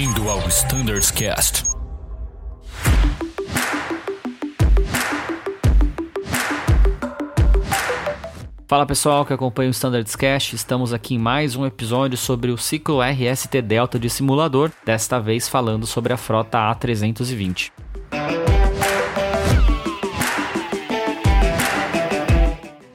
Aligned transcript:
Bem-vindo 0.00 0.30
ao 0.30 0.38
Standards 0.48 1.10
Cast. 1.10 1.62
Fala 8.66 8.86
pessoal 8.86 9.26
que 9.26 9.34
acompanha 9.34 9.68
o 9.68 9.72
Standards 9.72 10.16
Cast, 10.16 10.56
estamos 10.56 10.94
aqui 10.94 11.16
em 11.16 11.18
mais 11.18 11.54
um 11.54 11.66
episódio 11.66 12.16
sobre 12.16 12.50
o 12.50 12.56
ciclo 12.56 13.02
RST 13.02 13.60
Delta 13.60 13.98
de 13.98 14.08
simulador, 14.08 14.70
desta 14.86 15.20
vez 15.20 15.50
falando 15.50 15.86
sobre 15.86 16.14
a 16.14 16.16
frota 16.16 16.56
A320. 16.56 17.70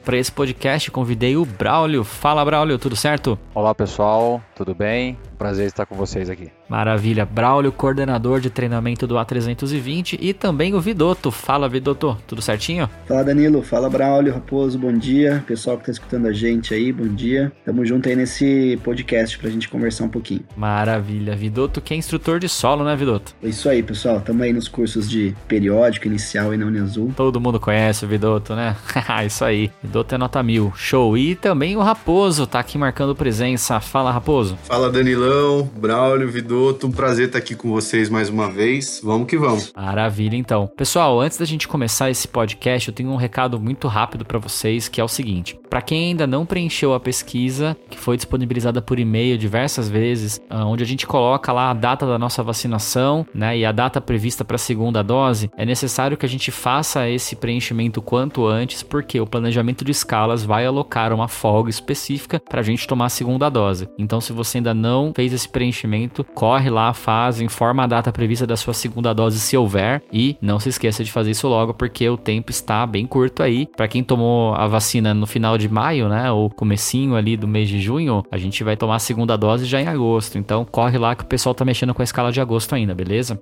Para 0.06 0.18
esse 0.18 0.30
podcast 0.30 0.88
convidei 0.92 1.36
o 1.36 1.44
Braulio. 1.44 2.04
Fala 2.04 2.44
Braulio, 2.44 2.78
tudo 2.78 2.94
certo? 2.94 3.36
Olá 3.52 3.74
pessoal, 3.74 4.40
tudo 4.54 4.72
bem? 4.72 5.18
Prazer 5.38 5.66
estar 5.66 5.86
com 5.86 5.94
vocês 5.94 6.30
aqui. 6.30 6.50
Maravilha. 6.68 7.24
Braulio, 7.24 7.70
coordenador 7.70 8.40
de 8.40 8.50
treinamento 8.50 9.06
do 9.06 9.14
A320 9.14 10.18
e 10.20 10.32
também 10.32 10.74
o 10.74 10.80
Vidoto. 10.80 11.30
Fala, 11.30 11.68
Vidoto. 11.68 12.16
Tudo 12.26 12.42
certinho? 12.42 12.88
Fala, 13.06 13.24
Danilo. 13.24 13.62
Fala, 13.62 13.88
Braulio. 13.88 14.32
Raposo, 14.32 14.78
bom 14.78 14.92
dia. 14.92 15.44
Pessoal 15.46 15.76
que 15.76 15.82
está 15.82 15.92
escutando 15.92 16.26
a 16.26 16.32
gente 16.32 16.74
aí, 16.74 16.92
bom 16.92 17.06
dia. 17.06 17.52
Tamo 17.64 17.84
junto 17.84 18.08
aí 18.08 18.16
nesse 18.16 18.78
podcast 18.82 19.38
pra 19.38 19.50
gente 19.50 19.68
conversar 19.68 20.04
um 20.04 20.08
pouquinho. 20.08 20.40
Maravilha. 20.56 21.36
Vidoto 21.36 21.80
que 21.80 21.94
é 21.94 21.96
instrutor 21.96 22.38
de 22.38 22.48
solo, 22.48 22.84
né, 22.84 22.96
Vidoto? 22.96 23.34
É 23.42 23.48
isso 23.48 23.68
aí, 23.68 23.82
pessoal. 23.82 24.20
Tamo 24.20 24.42
aí 24.42 24.52
nos 24.52 24.68
cursos 24.68 25.08
de 25.08 25.34
periódico 25.46 26.06
inicial 26.06 26.52
e 26.54 26.56
na 26.56 26.66
Uniazul. 26.66 27.12
Todo 27.16 27.40
mundo 27.40 27.60
conhece 27.60 28.04
o 28.04 28.08
Vidoto, 28.08 28.54
né? 28.54 28.76
isso 29.26 29.44
aí. 29.44 29.70
Vidoto 29.82 30.14
é 30.14 30.18
nota 30.18 30.42
mil. 30.42 30.72
Show. 30.76 31.16
E 31.16 31.34
também 31.34 31.76
o 31.76 31.80
Raposo 31.80 32.46
tá 32.46 32.58
aqui 32.58 32.78
marcando 32.78 33.14
presença. 33.14 33.80
Fala, 33.80 34.10
Raposo. 34.10 34.56
Fala, 34.64 34.90
Danilão, 35.26 35.68
Braulio, 35.76 36.30
Vidoto. 36.30 36.86
Um 36.86 36.92
prazer 36.92 37.26
estar 37.26 37.38
aqui 37.38 37.56
com 37.56 37.68
vocês 37.68 38.08
mais 38.08 38.28
uma 38.28 38.48
vez. 38.48 39.00
Vamos 39.02 39.26
que 39.26 39.36
vamos. 39.36 39.72
Maravilha, 39.74 40.36
então. 40.36 40.68
Pessoal, 40.76 41.20
antes 41.20 41.36
da 41.36 41.44
gente 41.44 41.66
começar 41.66 42.08
esse 42.10 42.28
podcast, 42.28 42.88
eu 42.88 42.94
tenho 42.94 43.10
um 43.10 43.16
recado 43.16 43.58
muito 43.58 43.88
rápido 43.88 44.24
para 44.24 44.38
vocês, 44.38 44.88
que 44.88 45.00
é 45.00 45.04
o 45.04 45.08
seguinte: 45.08 45.58
para 45.68 45.82
quem 45.82 46.10
ainda 46.10 46.26
não 46.26 46.46
preencheu 46.46 46.94
a 46.94 47.00
pesquisa, 47.00 47.76
que 47.90 47.98
foi 47.98 48.16
disponibilizada 48.16 48.80
por 48.80 49.00
e-mail 49.00 49.36
diversas 49.36 49.88
vezes, 49.88 50.40
ah, 50.48 50.64
onde 50.64 50.84
a 50.84 50.86
gente 50.86 51.06
coloca 51.06 51.52
lá 51.52 51.70
a 51.70 51.74
data 51.74 52.06
da 52.06 52.18
nossa 52.18 52.42
vacinação, 52.42 53.26
né, 53.34 53.58
e 53.58 53.64
a 53.64 53.72
data 53.72 54.00
prevista 54.00 54.44
para 54.44 54.54
a 54.54 54.58
segunda 54.58 55.02
dose, 55.02 55.50
é 55.56 55.66
necessário 55.66 56.16
que 56.16 56.24
a 56.24 56.28
gente 56.28 56.52
faça 56.52 57.08
esse 57.08 57.34
preenchimento 57.34 58.00
quanto 58.00 58.46
antes, 58.46 58.82
porque 58.82 59.20
o 59.20 59.26
planejamento 59.26 59.84
de 59.84 59.90
escalas 59.90 60.44
vai 60.44 60.64
alocar 60.64 61.12
uma 61.12 61.26
folga 61.26 61.70
específica 61.70 62.40
para 62.40 62.60
a 62.60 62.64
gente 62.64 62.86
tomar 62.86 63.06
a 63.06 63.10
segunda 63.10 63.48
dose. 63.48 63.88
Então, 63.98 64.20
se 64.20 64.32
você 64.32 64.58
ainda 64.58 64.72
não 64.72 65.12
fez 65.16 65.32
esse 65.32 65.48
preenchimento, 65.48 66.22
corre 66.22 66.68
lá, 66.68 66.92
faz, 66.92 67.40
informa 67.40 67.84
a 67.84 67.86
data 67.86 68.12
prevista 68.12 68.46
da 68.46 68.54
sua 68.54 68.74
segunda 68.74 69.14
dose 69.14 69.40
se 69.40 69.56
houver 69.56 70.02
e 70.12 70.36
não 70.42 70.60
se 70.60 70.68
esqueça 70.68 71.02
de 71.02 71.10
fazer 71.10 71.30
isso 71.30 71.48
logo 71.48 71.72
porque 71.72 72.06
o 72.06 72.18
tempo 72.18 72.50
está 72.50 72.86
bem 72.86 73.06
curto 73.06 73.42
aí. 73.42 73.66
Para 73.74 73.88
quem 73.88 74.04
tomou 74.04 74.54
a 74.54 74.66
vacina 74.66 75.14
no 75.14 75.26
final 75.26 75.56
de 75.56 75.70
maio, 75.70 76.06
né, 76.06 76.30
ou 76.30 76.50
comecinho 76.50 77.16
ali 77.16 77.34
do 77.34 77.48
mês 77.48 77.66
de 77.66 77.80
junho, 77.80 78.22
a 78.30 78.36
gente 78.36 78.62
vai 78.62 78.76
tomar 78.76 78.96
a 78.96 78.98
segunda 78.98 79.38
dose 79.38 79.64
já 79.64 79.80
em 79.80 79.88
agosto. 79.88 80.36
Então 80.36 80.66
corre 80.66 80.98
lá 80.98 81.14
que 81.14 81.24
o 81.24 81.26
pessoal 81.26 81.54
tá 81.54 81.64
mexendo 81.64 81.94
com 81.94 82.02
a 82.02 82.04
escala 82.04 82.30
de 82.30 82.42
agosto 82.42 82.74
ainda, 82.74 82.94
beleza? 82.94 83.40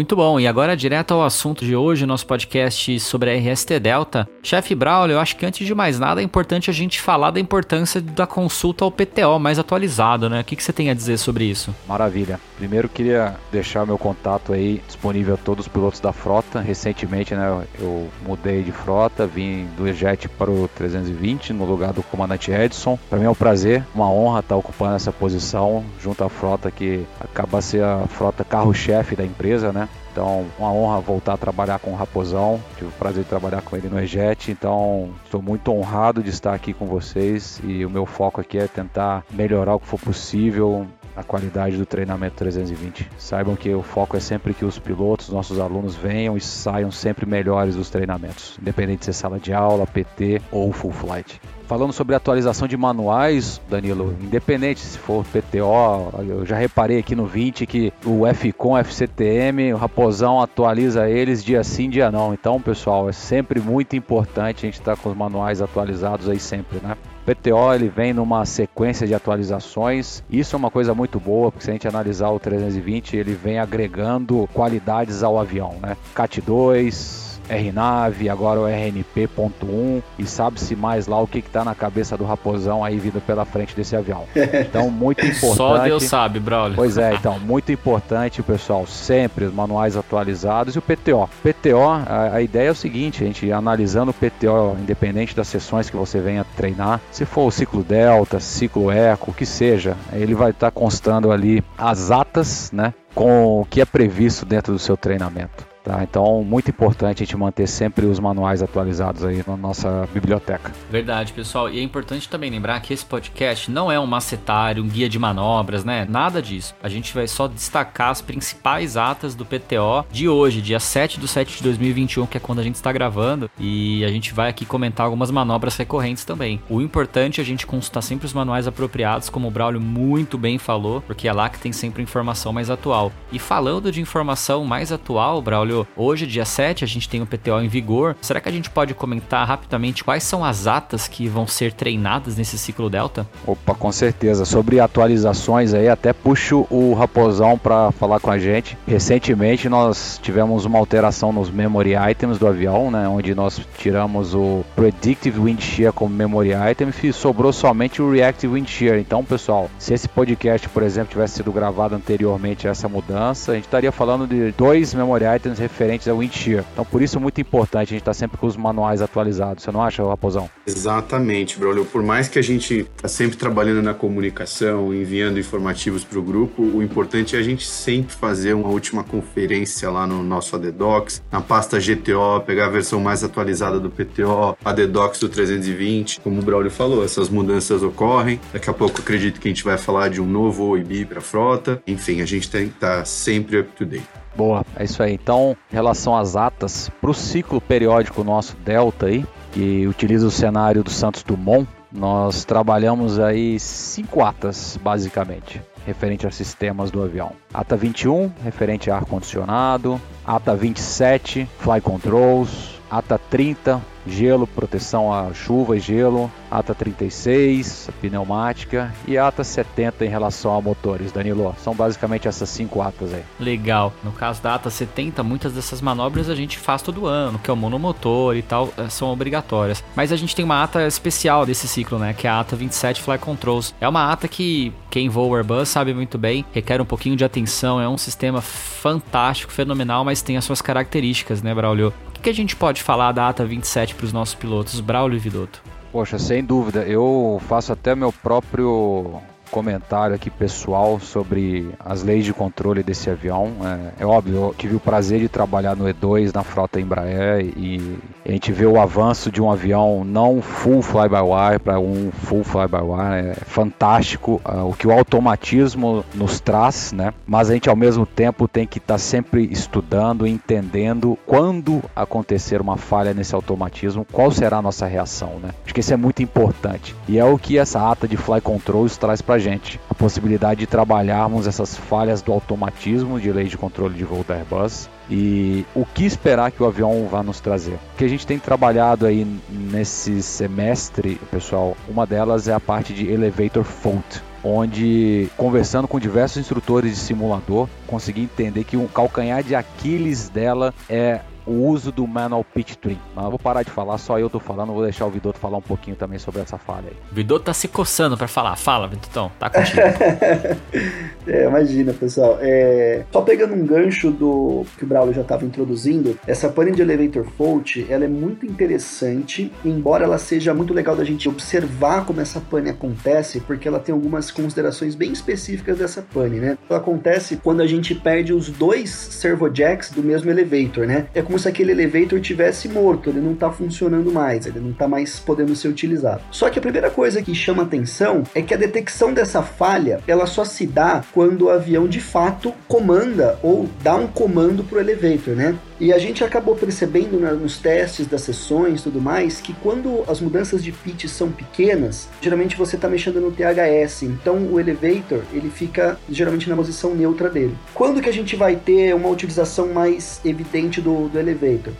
Muito 0.00 0.16
bom, 0.16 0.40
e 0.40 0.46
agora 0.46 0.74
direto 0.74 1.12
ao 1.12 1.22
assunto 1.22 1.62
de 1.62 1.76
hoje, 1.76 2.06
nosso 2.06 2.26
podcast 2.26 2.98
sobre 3.00 3.30
a 3.30 3.34
RST 3.34 3.78
Delta. 3.78 4.26
Chefe 4.42 4.74
Braulio, 4.74 5.12
eu 5.12 5.20
acho 5.20 5.36
que 5.36 5.44
antes 5.44 5.66
de 5.66 5.74
mais 5.74 5.98
nada 5.98 6.22
é 6.22 6.24
importante 6.24 6.70
a 6.70 6.72
gente 6.72 6.98
falar 6.98 7.30
da 7.30 7.38
importância 7.38 8.00
da 8.00 8.26
consulta 8.26 8.82
ao 8.82 8.90
PTO 8.90 9.38
mais 9.38 9.58
atualizado, 9.58 10.30
né? 10.30 10.40
O 10.40 10.44
que, 10.44 10.56
que 10.56 10.64
você 10.64 10.72
tem 10.72 10.88
a 10.88 10.94
dizer 10.94 11.18
sobre 11.18 11.44
isso? 11.44 11.74
Maravilha. 11.86 12.40
Primeiro 12.56 12.88
queria 12.88 13.36
deixar 13.52 13.84
meu 13.84 13.98
contato 13.98 14.54
aí 14.54 14.82
disponível 14.86 15.34
a 15.34 15.36
todos 15.36 15.66
os 15.66 15.68
pilotos 15.70 16.00
da 16.00 16.14
frota. 16.14 16.60
Recentemente, 16.60 17.34
né, 17.34 17.62
eu 17.78 18.08
mudei 18.26 18.62
de 18.62 18.72
frota, 18.72 19.26
vim 19.26 19.66
do 19.76 19.86
EJET 19.86 20.30
para 20.30 20.50
o 20.50 20.66
320 20.76 21.52
no 21.52 21.66
lugar 21.66 21.92
do 21.92 22.02
comandante 22.02 22.50
Edson. 22.50 22.98
Para 23.10 23.18
mim 23.18 23.26
é 23.26 23.30
um 23.30 23.34
prazer, 23.34 23.84
uma 23.94 24.10
honra 24.10 24.40
estar 24.40 24.56
ocupando 24.56 24.96
essa 24.96 25.12
posição 25.12 25.84
junto 26.02 26.24
à 26.24 26.30
frota 26.30 26.70
que 26.70 27.04
acaba 27.20 27.60
ser 27.60 27.84
a 27.84 28.06
frota 28.08 28.42
carro-chefe 28.44 29.14
da 29.14 29.24
empresa, 29.24 29.70
né? 29.70 29.89
Então, 30.12 30.46
uma 30.58 30.72
honra 30.72 31.00
voltar 31.00 31.34
a 31.34 31.36
trabalhar 31.36 31.78
com 31.78 31.92
o 31.92 31.96
Raposão. 31.96 32.60
Tive 32.76 32.88
o 32.88 32.92
prazer 32.92 33.22
de 33.22 33.28
trabalhar 33.28 33.62
com 33.62 33.76
ele 33.76 33.88
no 33.88 33.98
EJET. 33.98 34.50
Então, 34.50 35.10
estou 35.24 35.40
muito 35.40 35.70
honrado 35.72 36.22
de 36.22 36.30
estar 36.30 36.54
aqui 36.54 36.72
com 36.72 36.86
vocês. 36.86 37.60
E 37.64 37.84
o 37.84 37.90
meu 37.90 38.04
foco 38.06 38.40
aqui 38.40 38.58
é 38.58 38.66
tentar 38.66 39.24
melhorar 39.30 39.74
o 39.74 39.80
que 39.80 39.86
for 39.86 40.00
possível 40.00 40.86
a 41.16 41.22
qualidade 41.22 41.76
do 41.76 41.86
treinamento 41.86 42.36
320. 42.36 43.10
Saibam 43.18 43.56
que 43.56 43.72
o 43.74 43.82
foco 43.82 44.16
é 44.16 44.20
sempre 44.20 44.54
que 44.54 44.64
os 44.64 44.78
pilotos, 44.78 45.28
nossos 45.28 45.58
alunos, 45.58 45.94
venham 45.94 46.36
e 46.36 46.40
saiam 46.40 46.90
sempre 46.90 47.26
melhores 47.26 47.76
dos 47.76 47.90
treinamentos, 47.90 48.56
independente 48.60 49.00
de 49.00 49.04
ser 49.06 49.12
sala 49.12 49.38
de 49.38 49.52
aula, 49.52 49.86
PT 49.86 50.40
ou 50.50 50.72
full 50.72 50.92
flight. 50.92 51.40
Falando 51.70 51.92
sobre 51.92 52.16
atualização 52.16 52.66
de 52.66 52.76
manuais, 52.76 53.60
Danilo, 53.70 54.16
independente 54.20 54.80
se 54.80 54.98
for 54.98 55.24
PTO, 55.24 56.12
eu 56.28 56.44
já 56.44 56.56
reparei 56.56 56.98
aqui 56.98 57.14
no 57.14 57.26
20 57.26 57.64
que 57.64 57.92
o 58.04 58.26
FCOM, 58.26 58.76
FCTM, 58.76 59.72
o 59.72 59.76
Raposão 59.76 60.40
atualiza 60.40 61.08
eles 61.08 61.44
dia 61.44 61.62
sim, 61.62 61.88
dia 61.88 62.10
não. 62.10 62.34
Então, 62.34 62.60
pessoal, 62.60 63.08
é 63.08 63.12
sempre 63.12 63.60
muito 63.60 63.94
importante 63.94 64.66
a 64.66 64.68
gente 64.68 64.80
estar 64.80 64.96
com 64.96 65.10
os 65.10 65.16
manuais 65.16 65.62
atualizados 65.62 66.28
aí 66.28 66.40
sempre, 66.40 66.80
né? 66.82 66.96
PTO 67.24 67.72
ele 67.72 67.88
vem 67.88 68.12
numa 68.12 68.44
sequência 68.44 69.06
de 69.06 69.14
atualizações. 69.14 70.24
Isso 70.28 70.56
é 70.56 70.58
uma 70.58 70.72
coisa 70.72 70.92
muito 70.92 71.20
boa, 71.20 71.52
porque 71.52 71.64
se 71.64 71.70
a 71.70 71.72
gente 71.72 71.86
analisar 71.86 72.30
o 72.30 72.40
320, 72.40 73.16
ele 73.16 73.34
vem 73.34 73.60
agregando 73.60 74.48
qualidades 74.52 75.22
ao 75.22 75.38
avião, 75.38 75.76
né? 75.80 75.96
CAT 76.16 76.40
2, 76.40 77.29
RNAV, 77.50 78.28
agora 78.28 78.60
o 78.60 78.66
RNP.1 78.66 80.02
e 80.18 80.26
sabe-se 80.26 80.76
mais 80.76 81.06
lá 81.06 81.20
o 81.20 81.26
que 81.26 81.38
está 81.38 81.64
na 81.64 81.74
cabeça 81.74 82.16
do 82.16 82.24
raposão 82.24 82.84
aí 82.84 82.98
vindo 82.98 83.20
pela 83.20 83.44
frente 83.44 83.74
desse 83.74 83.96
avião. 83.96 84.24
Então, 84.70 84.90
muito 84.90 85.24
importante. 85.24 85.56
Só 85.56 85.78
Deus 85.78 86.04
sabe, 86.04 86.38
Braulio. 86.38 86.76
Pois 86.76 86.98
é, 86.98 87.14
então, 87.14 87.38
muito 87.38 87.72
importante, 87.72 88.42
pessoal, 88.42 88.86
sempre 88.86 89.46
os 89.46 89.54
manuais 89.54 89.96
atualizados 89.96 90.76
e 90.76 90.78
o 90.78 90.82
PTO. 90.82 91.28
PTO, 91.42 91.88
a, 91.88 92.34
a 92.34 92.42
ideia 92.42 92.68
é 92.68 92.70
o 92.70 92.74
seguinte, 92.74 93.22
a 93.22 93.26
gente 93.26 93.50
analisando 93.50 94.10
o 94.10 94.14
PTO, 94.14 94.76
independente 94.80 95.34
das 95.34 95.48
sessões 95.48 95.88
que 95.88 95.96
você 95.96 96.20
venha 96.20 96.44
treinar, 96.56 97.00
se 97.10 97.24
for 97.24 97.46
o 97.46 97.50
ciclo 97.50 97.82
Delta, 97.82 98.38
ciclo 98.38 98.90
Eco, 98.90 99.30
o 99.30 99.34
que 99.34 99.46
seja, 99.46 99.96
ele 100.12 100.34
vai 100.34 100.50
estar 100.50 100.70
tá 100.70 100.70
constando 100.70 101.32
ali 101.32 101.62
as 101.76 102.10
atas, 102.10 102.70
né, 102.72 102.92
com 103.14 103.60
o 103.60 103.64
que 103.64 103.80
é 103.80 103.84
previsto 103.84 104.44
dentro 104.44 104.72
do 104.72 104.78
seu 104.78 104.96
treinamento. 104.96 105.69
Tá? 105.82 106.02
Então, 106.02 106.44
muito 106.44 106.70
importante 106.70 107.22
a 107.22 107.26
gente 107.26 107.36
manter 107.36 107.66
sempre 107.66 108.04
os 108.06 108.20
manuais 108.20 108.62
atualizados 108.62 109.24
aí 109.24 109.42
na 109.46 109.56
nossa 109.56 110.06
biblioteca. 110.12 110.72
Verdade, 110.90 111.32
pessoal. 111.32 111.70
E 111.70 111.78
é 111.78 111.82
importante 111.82 112.28
também 112.28 112.50
lembrar 112.50 112.80
que 112.80 112.92
esse 112.92 113.04
podcast 113.04 113.70
não 113.70 113.90
é 113.90 113.98
um 113.98 114.06
macetário, 114.06 114.82
um 114.82 114.88
guia 114.88 115.08
de 115.08 115.18
manobras, 115.18 115.84
né? 115.84 116.06
Nada 116.08 116.42
disso. 116.42 116.74
A 116.82 116.88
gente 116.88 117.14
vai 117.14 117.26
só 117.26 117.48
destacar 117.48 118.10
as 118.10 118.20
principais 118.20 118.96
atas 118.96 119.34
do 119.34 119.46
PTO 119.46 120.04
de 120.10 120.28
hoje, 120.28 120.60
dia 120.60 120.78
7 120.78 121.18
de 121.18 121.26
7 121.26 121.58
de 121.58 121.62
2021, 121.62 122.26
que 122.26 122.36
é 122.36 122.40
quando 122.40 122.58
a 122.58 122.62
gente 122.62 122.74
está 122.74 122.92
gravando. 122.92 123.50
E 123.58 124.04
a 124.04 124.08
gente 124.08 124.34
vai 124.34 124.50
aqui 124.50 124.66
comentar 124.66 125.06
algumas 125.06 125.30
manobras 125.30 125.76
recorrentes 125.76 126.24
também. 126.24 126.60
O 126.68 126.80
importante 126.80 127.40
é 127.40 127.42
a 127.42 127.46
gente 127.46 127.66
consultar 127.66 128.02
sempre 128.02 128.26
os 128.26 128.34
manuais 128.34 128.66
apropriados, 128.66 129.30
como 129.30 129.48
o 129.48 129.50
Braulio 129.50 129.80
muito 129.80 130.36
bem 130.36 130.58
falou, 130.58 131.00
porque 131.00 131.26
é 131.26 131.32
lá 131.32 131.48
que 131.48 131.58
tem 131.58 131.72
sempre 131.72 132.02
informação 132.02 132.52
mais 132.52 132.68
atual. 132.68 133.10
E 133.32 133.38
falando 133.38 133.90
de 133.90 134.00
informação 134.00 134.64
mais 134.64 134.92
atual, 134.92 135.40
Braulio, 135.40 135.69
hoje, 135.96 136.26
dia 136.26 136.44
7, 136.44 136.84
a 136.84 136.86
gente 136.86 137.08
tem 137.08 137.22
o 137.22 137.26
PTO 137.26 137.60
em 137.60 137.68
vigor. 137.68 138.16
Será 138.20 138.40
que 138.40 138.48
a 138.48 138.52
gente 138.52 138.70
pode 138.70 138.94
comentar 138.94 139.46
rapidamente 139.46 140.04
quais 140.04 140.22
são 140.22 140.44
as 140.44 140.66
atas 140.66 141.08
que 141.08 141.28
vão 141.28 141.46
ser 141.46 141.72
treinadas 141.72 142.36
nesse 142.36 142.58
ciclo 142.58 142.90
Delta? 142.90 143.26
Opa, 143.46 143.74
com 143.74 143.92
certeza. 143.92 144.44
Sobre 144.44 144.80
atualizações 144.80 145.74
aí, 145.74 145.88
até 145.88 146.12
puxo 146.12 146.66
o 146.70 146.94
Raposão 146.94 147.58
para 147.58 147.92
falar 147.92 148.20
com 148.20 148.30
a 148.30 148.38
gente. 148.38 148.76
Recentemente 148.86 149.68
nós 149.68 150.18
tivemos 150.22 150.64
uma 150.64 150.78
alteração 150.78 151.32
nos 151.32 151.50
memory 151.50 151.92
items 152.10 152.38
do 152.38 152.46
avião, 152.46 152.90
né, 152.90 153.08
onde 153.08 153.34
nós 153.34 153.60
tiramos 153.78 154.34
o 154.34 154.64
Predictive 154.74 155.40
Wind 155.40 155.60
Shear 155.60 155.92
como 155.92 156.14
memory 156.14 156.50
item 156.70 156.90
e 157.02 157.12
sobrou 157.12 157.52
somente 157.52 158.02
o 158.02 158.10
Reactive 158.10 158.54
Wind 158.54 158.68
Shear. 158.68 158.98
Então, 158.98 159.24
pessoal, 159.24 159.70
se 159.78 159.94
esse 159.94 160.08
podcast, 160.08 160.68
por 160.68 160.82
exemplo, 160.82 161.10
tivesse 161.10 161.34
sido 161.34 161.52
gravado 161.52 161.94
anteriormente 161.94 162.66
a 162.66 162.70
essa 162.70 162.88
mudança, 162.88 163.52
a 163.52 163.54
gente 163.54 163.64
estaria 163.64 163.92
falando 163.92 164.26
de 164.26 164.52
dois 164.52 164.92
memory 164.94 165.24
items 165.36 165.58
referentes 165.60 166.08
ao 166.08 166.18
wind 166.18 166.32
shear. 166.32 166.64
Então, 166.72 166.84
por 166.84 167.02
isso 167.02 167.18
é 167.18 167.20
muito 167.20 167.40
importante 167.40 167.88
a 167.88 167.90
gente 167.90 168.00
estar 168.00 168.10
tá 168.10 168.14
sempre 168.14 168.38
com 168.38 168.46
os 168.46 168.56
manuais 168.56 169.02
atualizados. 169.02 169.62
Você 169.62 169.70
não 169.70 169.82
acha, 169.82 170.02
Raposão? 170.02 170.50
Exatamente, 170.66 171.58
Braulio. 171.58 171.84
Por 171.84 172.02
mais 172.02 172.28
que 172.28 172.38
a 172.38 172.42
gente 172.42 172.88
está 172.96 173.08
sempre 173.08 173.36
trabalhando 173.36 173.82
na 173.82 173.94
comunicação, 173.94 174.94
enviando 174.94 175.38
informativos 175.38 176.02
para 176.04 176.18
o 176.18 176.22
grupo, 176.22 176.62
o 176.62 176.82
importante 176.82 177.36
é 177.36 177.38
a 177.38 177.42
gente 177.42 177.66
sempre 177.66 178.14
fazer 178.14 178.54
uma 178.54 178.68
última 178.68 179.04
conferência 179.04 179.90
lá 179.90 180.06
no 180.06 180.22
nosso 180.22 180.56
ADDocs, 180.56 181.22
na 181.30 181.40
pasta 181.40 181.78
GTO, 181.78 182.40
pegar 182.46 182.66
a 182.66 182.70
versão 182.70 183.00
mais 183.00 183.22
atualizada 183.22 183.78
do 183.78 183.90
PTO, 183.90 184.56
ADDocs 184.64 185.20
do 185.20 185.28
320. 185.28 186.20
Como 186.20 186.40
o 186.40 186.44
Braulio 186.44 186.70
falou, 186.70 187.04
essas 187.04 187.28
mudanças 187.28 187.82
ocorrem. 187.82 188.40
Daqui 188.52 188.70
a 188.70 188.74
pouco 188.74 189.00
acredito 189.00 189.40
que 189.40 189.48
a 189.48 189.50
gente 189.50 189.64
vai 189.64 189.76
falar 189.76 190.08
de 190.08 190.20
um 190.20 190.26
novo 190.26 190.64
OIB 190.64 191.04
para 191.04 191.20
frota. 191.20 191.82
Enfim, 191.86 192.20
a 192.20 192.26
gente 192.26 192.50
tem 192.50 192.68
que 192.68 192.74
estar 192.74 192.98
tá 192.98 193.04
sempre 193.04 193.60
up 193.60 193.70
to 193.76 193.84
date. 193.84 194.19
Boa, 194.40 194.64
é 194.74 194.84
isso 194.84 195.02
aí. 195.02 195.12
Então, 195.12 195.54
em 195.70 195.74
relação 195.74 196.16
às 196.16 196.34
atas, 196.34 196.90
para 196.98 197.10
o 197.10 197.12
ciclo 197.12 197.60
periódico 197.60 198.24
nosso 198.24 198.56
Delta 198.56 199.04
aí, 199.04 199.22
que 199.52 199.86
utiliza 199.86 200.26
o 200.26 200.30
cenário 200.30 200.82
do 200.82 200.88
Santos 200.88 201.22
Dumont, 201.22 201.68
nós 201.92 202.42
trabalhamos 202.42 203.18
aí 203.18 203.60
cinco 203.60 204.24
atas, 204.24 204.78
basicamente, 204.82 205.60
referente 205.84 206.26
a 206.26 206.30
sistemas 206.30 206.90
do 206.90 207.02
avião. 207.02 207.32
Ata 207.52 207.76
21, 207.76 208.32
referente 208.42 208.90
a 208.90 208.96
ar-condicionado. 208.96 210.00
Ata 210.24 210.56
27, 210.56 211.46
fly 211.58 211.82
controls. 211.82 212.80
Ata 212.90 213.18
30, 213.18 213.78
gelo, 214.06 214.46
proteção 214.46 215.12
a 215.12 215.32
chuva 215.32 215.76
e 215.76 215.80
gelo, 215.80 216.30
ATA 216.50 216.74
36, 216.74 217.90
pneumática 218.00 218.92
e 219.06 219.16
ATA 219.16 219.44
70 219.44 220.04
em 220.04 220.08
relação 220.08 220.56
a 220.56 220.60
motores, 220.60 221.12
Danilo. 221.12 221.54
São 221.62 221.74
basicamente 221.74 222.28
essas 222.28 222.48
cinco 222.48 222.82
atas 222.82 223.12
aí. 223.14 223.22
Legal. 223.38 223.92
No 224.02 224.12
caso 224.12 224.42
da 224.42 224.54
ATA 224.54 224.70
70, 224.70 225.22
muitas 225.22 225.52
dessas 225.52 225.80
manobras 225.80 226.28
a 226.28 226.34
gente 226.34 226.58
faz 226.58 226.82
todo 226.82 227.06
ano, 227.06 227.38
que 227.38 227.50
é 227.50 227.52
o 227.52 227.56
monomotor 227.56 228.36
e 228.36 228.42
tal, 228.42 228.72
eh, 228.76 228.88
são 228.88 229.08
obrigatórias. 229.08 229.82
Mas 229.94 230.12
a 230.12 230.16
gente 230.16 230.34
tem 230.34 230.44
uma 230.44 230.62
ATA 230.62 230.86
especial 230.86 231.46
desse 231.46 231.68
ciclo, 231.68 231.98
né, 231.98 232.12
que 232.12 232.26
é 232.26 232.30
a 232.30 232.40
ATA 232.40 232.56
27 232.56 233.02
Fly 233.02 233.18
Controls. 233.18 233.74
É 233.80 233.88
uma 233.88 234.10
ATA 234.10 234.28
que 234.28 234.72
quem 234.90 235.08
voa 235.08 235.38
Airbus 235.38 235.68
sabe 235.68 235.94
muito 235.94 236.18
bem, 236.18 236.44
requer 236.52 236.80
um 236.80 236.84
pouquinho 236.84 237.16
de 237.16 237.24
atenção, 237.24 237.80
é 237.80 237.88
um 237.88 237.98
sistema 237.98 238.40
fantástico, 238.40 239.52
fenomenal, 239.52 240.04
mas 240.04 240.22
tem 240.22 240.36
as 240.36 240.44
suas 240.44 240.60
características, 240.60 241.42
né, 241.42 241.54
Braulio? 241.54 241.92
O 242.20 242.22
que 242.22 242.28
a 242.28 242.34
gente 242.34 242.54
pode 242.54 242.82
falar 242.82 243.12
da 243.12 243.30
ATA 243.30 243.46
27 243.46 243.94
para 243.94 244.04
os 244.04 244.12
nossos 244.12 244.34
pilotos, 244.34 244.78
Braulio 244.78 245.16
e 245.16 245.18
Vidotto? 245.18 245.62
Poxa, 245.90 246.18
sem 246.18 246.44
dúvida. 246.44 246.80
Eu 246.80 247.40
faço 247.48 247.72
até 247.72 247.94
meu 247.94 248.12
próprio 248.12 249.22
comentário 249.50 250.14
aqui 250.14 250.30
pessoal 250.30 250.98
sobre 251.00 251.70
as 251.78 252.02
leis 252.02 252.24
de 252.24 252.32
controle 252.32 252.82
desse 252.82 253.10
avião. 253.10 253.52
É, 253.98 254.02
é, 254.02 254.06
óbvio, 254.06 254.36
eu 254.36 254.54
tive 254.56 254.76
o 254.76 254.80
prazer 254.80 255.20
de 255.20 255.28
trabalhar 255.28 255.76
no 255.76 255.84
E2 255.84 256.32
na 256.34 256.42
frota 256.42 256.80
Embraer 256.80 257.52
e 257.56 257.98
a 258.24 258.30
gente 258.30 258.52
vê 258.52 258.64
o 258.64 258.80
avanço 258.80 259.30
de 259.30 259.42
um 259.42 259.50
avião 259.50 260.04
não 260.04 260.40
full 260.40 260.82
fly-by-wire 260.82 261.58
para 261.58 261.80
um 261.80 262.10
full 262.12 262.44
fly-by-wire. 262.44 263.30
É 263.30 263.34
fantástico 263.44 264.40
uh, 264.44 264.68
o 264.68 264.72
que 264.72 264.86
o 264.86 264.92
automatismo 264.92 266.04
nos 266.14 266.40
traz, 266.40 266.92
né? 266.92 267.12
Mas 267.26 267.50
a 267.50 267.54
gente 267.54 267.68
ao 267.68 267.76
mesmo 267.76 268.06
tempo 268.06 268.46
tem 268.46 268.66
que 268.66 268.78
estar 268.78 268.94
tá 268.94 268.98
sempre 268.98 269.48
estudando, 269.50 270.26
entendendo 270.26 271.18
quando 271.26 271.82
acontecer 271.94 272.60
uma 272.60 272.76
falha 272.76 273.12
nesse 273.12 273.34
automatismo, 273.34 274.06
qual 274.12 274.30
será 274.30 274.58
a 274.58 274.62
nossa 274.62 274.86
reação, 274.86 275.40
né? 275.42 275.50
Acho 275.64 275.74
que 275.74 275.80
isso 275.80 275.92
é 275.92 275.96
muito 275.96 276.22
importante. 276.22 276.94
E 277.08 277.18
é 277.18 277.24
o 277.24 277.36
que 277.38 277.58
essa 277.58 277.90
ata 277.90 278.06
de 278.06 278.16
fly 278.16 278.40
controls 278.40 278.96
traz 278.96 279.20
para 279.20 279.39
gente 279.40 279.80
a 279.88 279.94
possibilidade 279.94 280.60
de 280.60 280.66
trabalharmos 280.66 281.46
essas 281.46 281.76
falhas 281.76 282.22
do 282.22 282.32
automatismo 282.32 283.20
de 283.20 283.32
lei 283.32 283.46
de 283.46 283.56
controle 283.56 283.94
de 283.94 284.04
voo 284.04 284.24
da 284.26 284.34
Airbus 284.34 284.88
e 285.10 285.64
o 285.74 285.84
que 285.84 286.04
esperar 286.04 286.50
que 286.50 286.62
o 286.62 286.66
avião 286.66 287.08
vá 287.10 287.22
nos 287.22 287.40
trazer. 287.40 287.74
O 287.94 287.96
que 287.98 288.04
a 288.04 288.08
gente 288.08 288.26
tem 288.26 288.38
trabalhado 288.38 289.06
aí 289.06 289.26
nesse 289.48 290.22
semestre, 290.22 291.20
pessoal, 291.30 291.76
uma 291.88 292.06
delas 292.06 292.46
é 292.46 292.52
a 292.52 292.60
parte 292.60 292.92
de 292.92 293.10
elevator 293.10 293.64
fault 293.64 294.22
onde 294.42 295.28
conversando 295.36 295.86
com 295.86 296.00
diversos 296.00 296.38
instrutores 296.38 296.94
de 296.94 297.00
simulador, 297.00 297.68
consegui 297.86 298.22
entender 298.22 298.64
que 298.64 298.76
um 298.76 298.86
calcanhar 298.86 299.42
de 299.42 299.54
Aquiles 299.54 300.28
dela 300.28 300.72
é 300.88 301.20
o 301.50 301.66
uso 301.66 301.90
do 301.90 302.06
Manual 302.06 302.44
Pitch 302.44 302.76
Tree. 302.76 302.98
Mas 303.14 303.24
eu 303.24 303.30
vou 303.30 303.38
parar 303.38 303.64
de 303.64 303.70
falar, 303.70 303.98
só 303.98 304.18
eu 304.18 304.30
tô 304.30 304.38
falando, 304.38 304.72
vou 304.72 304.84
deixar 304.84 305.06
o 305.06 305.10
Vidoto 305.10 305.38
falar 305.38 305.58
um 305.58 305.62
pouquinho 305.62 305.96
também 305.96 306.18
sobre 306.18 306.40
essa 306.40 306.56
falha 306.56 306.88
aí. 306.88 306.96
O 307.10 307.14
Vidoto 307.14 307.46
tá 307.46 307.52
se 307.52 307.66
coçando 307.66 308.16
para 308.16 308.28
falar. 308.28 308.54
Fala, 308.54 308.86
Vidotão, 308.86 309.32
tá 309.38 309.50
contigo. 309.50 309.80
é, 311.26 311.46
imagina, 311.46 311.92
pessoal. 311.92 312.38
É... 312.40 313.04
Só 313.10 313.22
pegando 313.22 313.54
um 313.54 313.66
gancho 313.66 314.12
do 314.12 314.64
que 314.78 314.84
o 314.84 314.86
Braulio 314.86 315.12
já 315.12 315.22
estava 315.22 315.44
introduzindo, 315.44 316.16
essa 316.24 316.48
pane 316.48 316.70
de 316.70 316.82
elevator 316.82 317.24
fault, 317.36 317.84
ela 317.90 318.04
é 318.04 318.08
muito 318.08 318.46
interessante, 318.46 319.52
embora 319.64 320.04
ela 320.04 320.18
seja 320.18 320.54
muito 320.54 320.72
legal 320.72 320.94
da 320.94 321.04
gente 321.04 321.28
observar 321.28 322.04
como 322.04 322.20
essa 322.20 322.40
pane 322.40 322.70
acontece, 322.70 323.40
porque 323.40 323.66
ela 323.66 323.80
tem 323.80 323.92
algumas 323.92 324.30
considerações 324.30 324.94
bem 324.94 325.10
específicas 325.10 325.78
dessa 325.78 326.00
pane, 326.00 326.38
né? 326.38 326.58
Ela 326.68 326.78
acontece 326.78 327.36
quando 327.42 327.60
a 327.60 327.66
gente 327.66 327.94
perde 327.94 328.32
os 328.32 328.48
dois 328.48 328.90
servojacks 328.90 329.90
do 329.90 330.02
mesmo 330.02 330.30
elevator, 330.30 330.86
né? 330.86 331.06
É 331.12 331.22
como 331.22 331.39
se 331.40 331.48
aquele 331.48 331.72
elevator 331.72 332.20
tivesse 332.20 332.68
morto, 332.68 333.10
ele 333.10 333.20
não 333.20 333.32
está 333.32 333.50
funcionando 333.50 334.12
mais, 334.12 334.46
ele 334.46 334.60
não 334.60 334.70
está 334.70 334.86
mais 334.86 335.18
podendo 335.18 335.56
ser 335.56 335.68
utilizado. 335.68 336.22
Só 336.30 336.48
que 336.48 336.58
a 336.58 336.62
primeira 336.62 336.90
coisa 336.90 337.22
que 337.22 337.34
chama 337.34 337.62
atenção 337.62 338.22
é 338.34 338.42
que 338.42 338.54
a 338.54 338.56
detecção 338.56 339.12
dessa 339.12 339.42
falha, 339.42 340.00
ela 340.06 340.26
só 340.26 340.44
se 340.44 340.66
dá 340.66 341.02
quando 341.12 341.46
o 341.46 341.50
avião 341.50 341.88
de 341.88 342.00
fato 342.00 342.54
comanda 342.68 343.38
ou 343.42 343.68
dá 343.82 343.96
um 343.96 344.06
comando 344.06 344.62
para 344.62 344.78
o 344.78 344.80
elevator, 344.80 345.34
né? 345.34 345.58
E 345.80 345.94
a 345.94 345.98
gente 345.98 346.22
acabou 346.22 346.54
percebendo 346.54 347.18
né, 347.18 347.30
nos 347.32 347.56
testes 347.56 348.06
das 348.06 348.20
sessões 348.20 348.80
e 348.80 348.84
tudo 348.84 349.00
mais 349.00 349.40
que 349.40 349.54
quando 349.54 350.04
as 350.06 350.20
mudanças 350.20 350.62
de 350.62 350.70
pitch 350.70 351.06
são 351.06 351.32
pequenas, 351.32 352.06
geralmente 352.20 352.54
você 352.54 352.76
está 352.76 352.86
mexendo 352.86 353.18
no 353.18 353.32
THS, 353.32 354.02
então 354.02 354.36
o 354.52 354.60
elevator 354.60 355.22
ele 355.32 355.48
fica 355.48 355.98
geralmente 356.10 356.50
na 356.50 356.56
posição 356.56 356.94
neutra 356.94 357.30
dele. 357.30 357.56
Quando 357.72 358.02
que 358.02 358.10
a 358.10 358.12
gente 358.12 358.36
vai 358.36 358.56
ter 358.56 358.94
uma 358.94 359.08
utilização 359.08 359.68
mais 359.68 360.20
evidente 360.22 360.82
do, 360.82 361.08
do 361.08 361.18
elevator? 361.18 361.29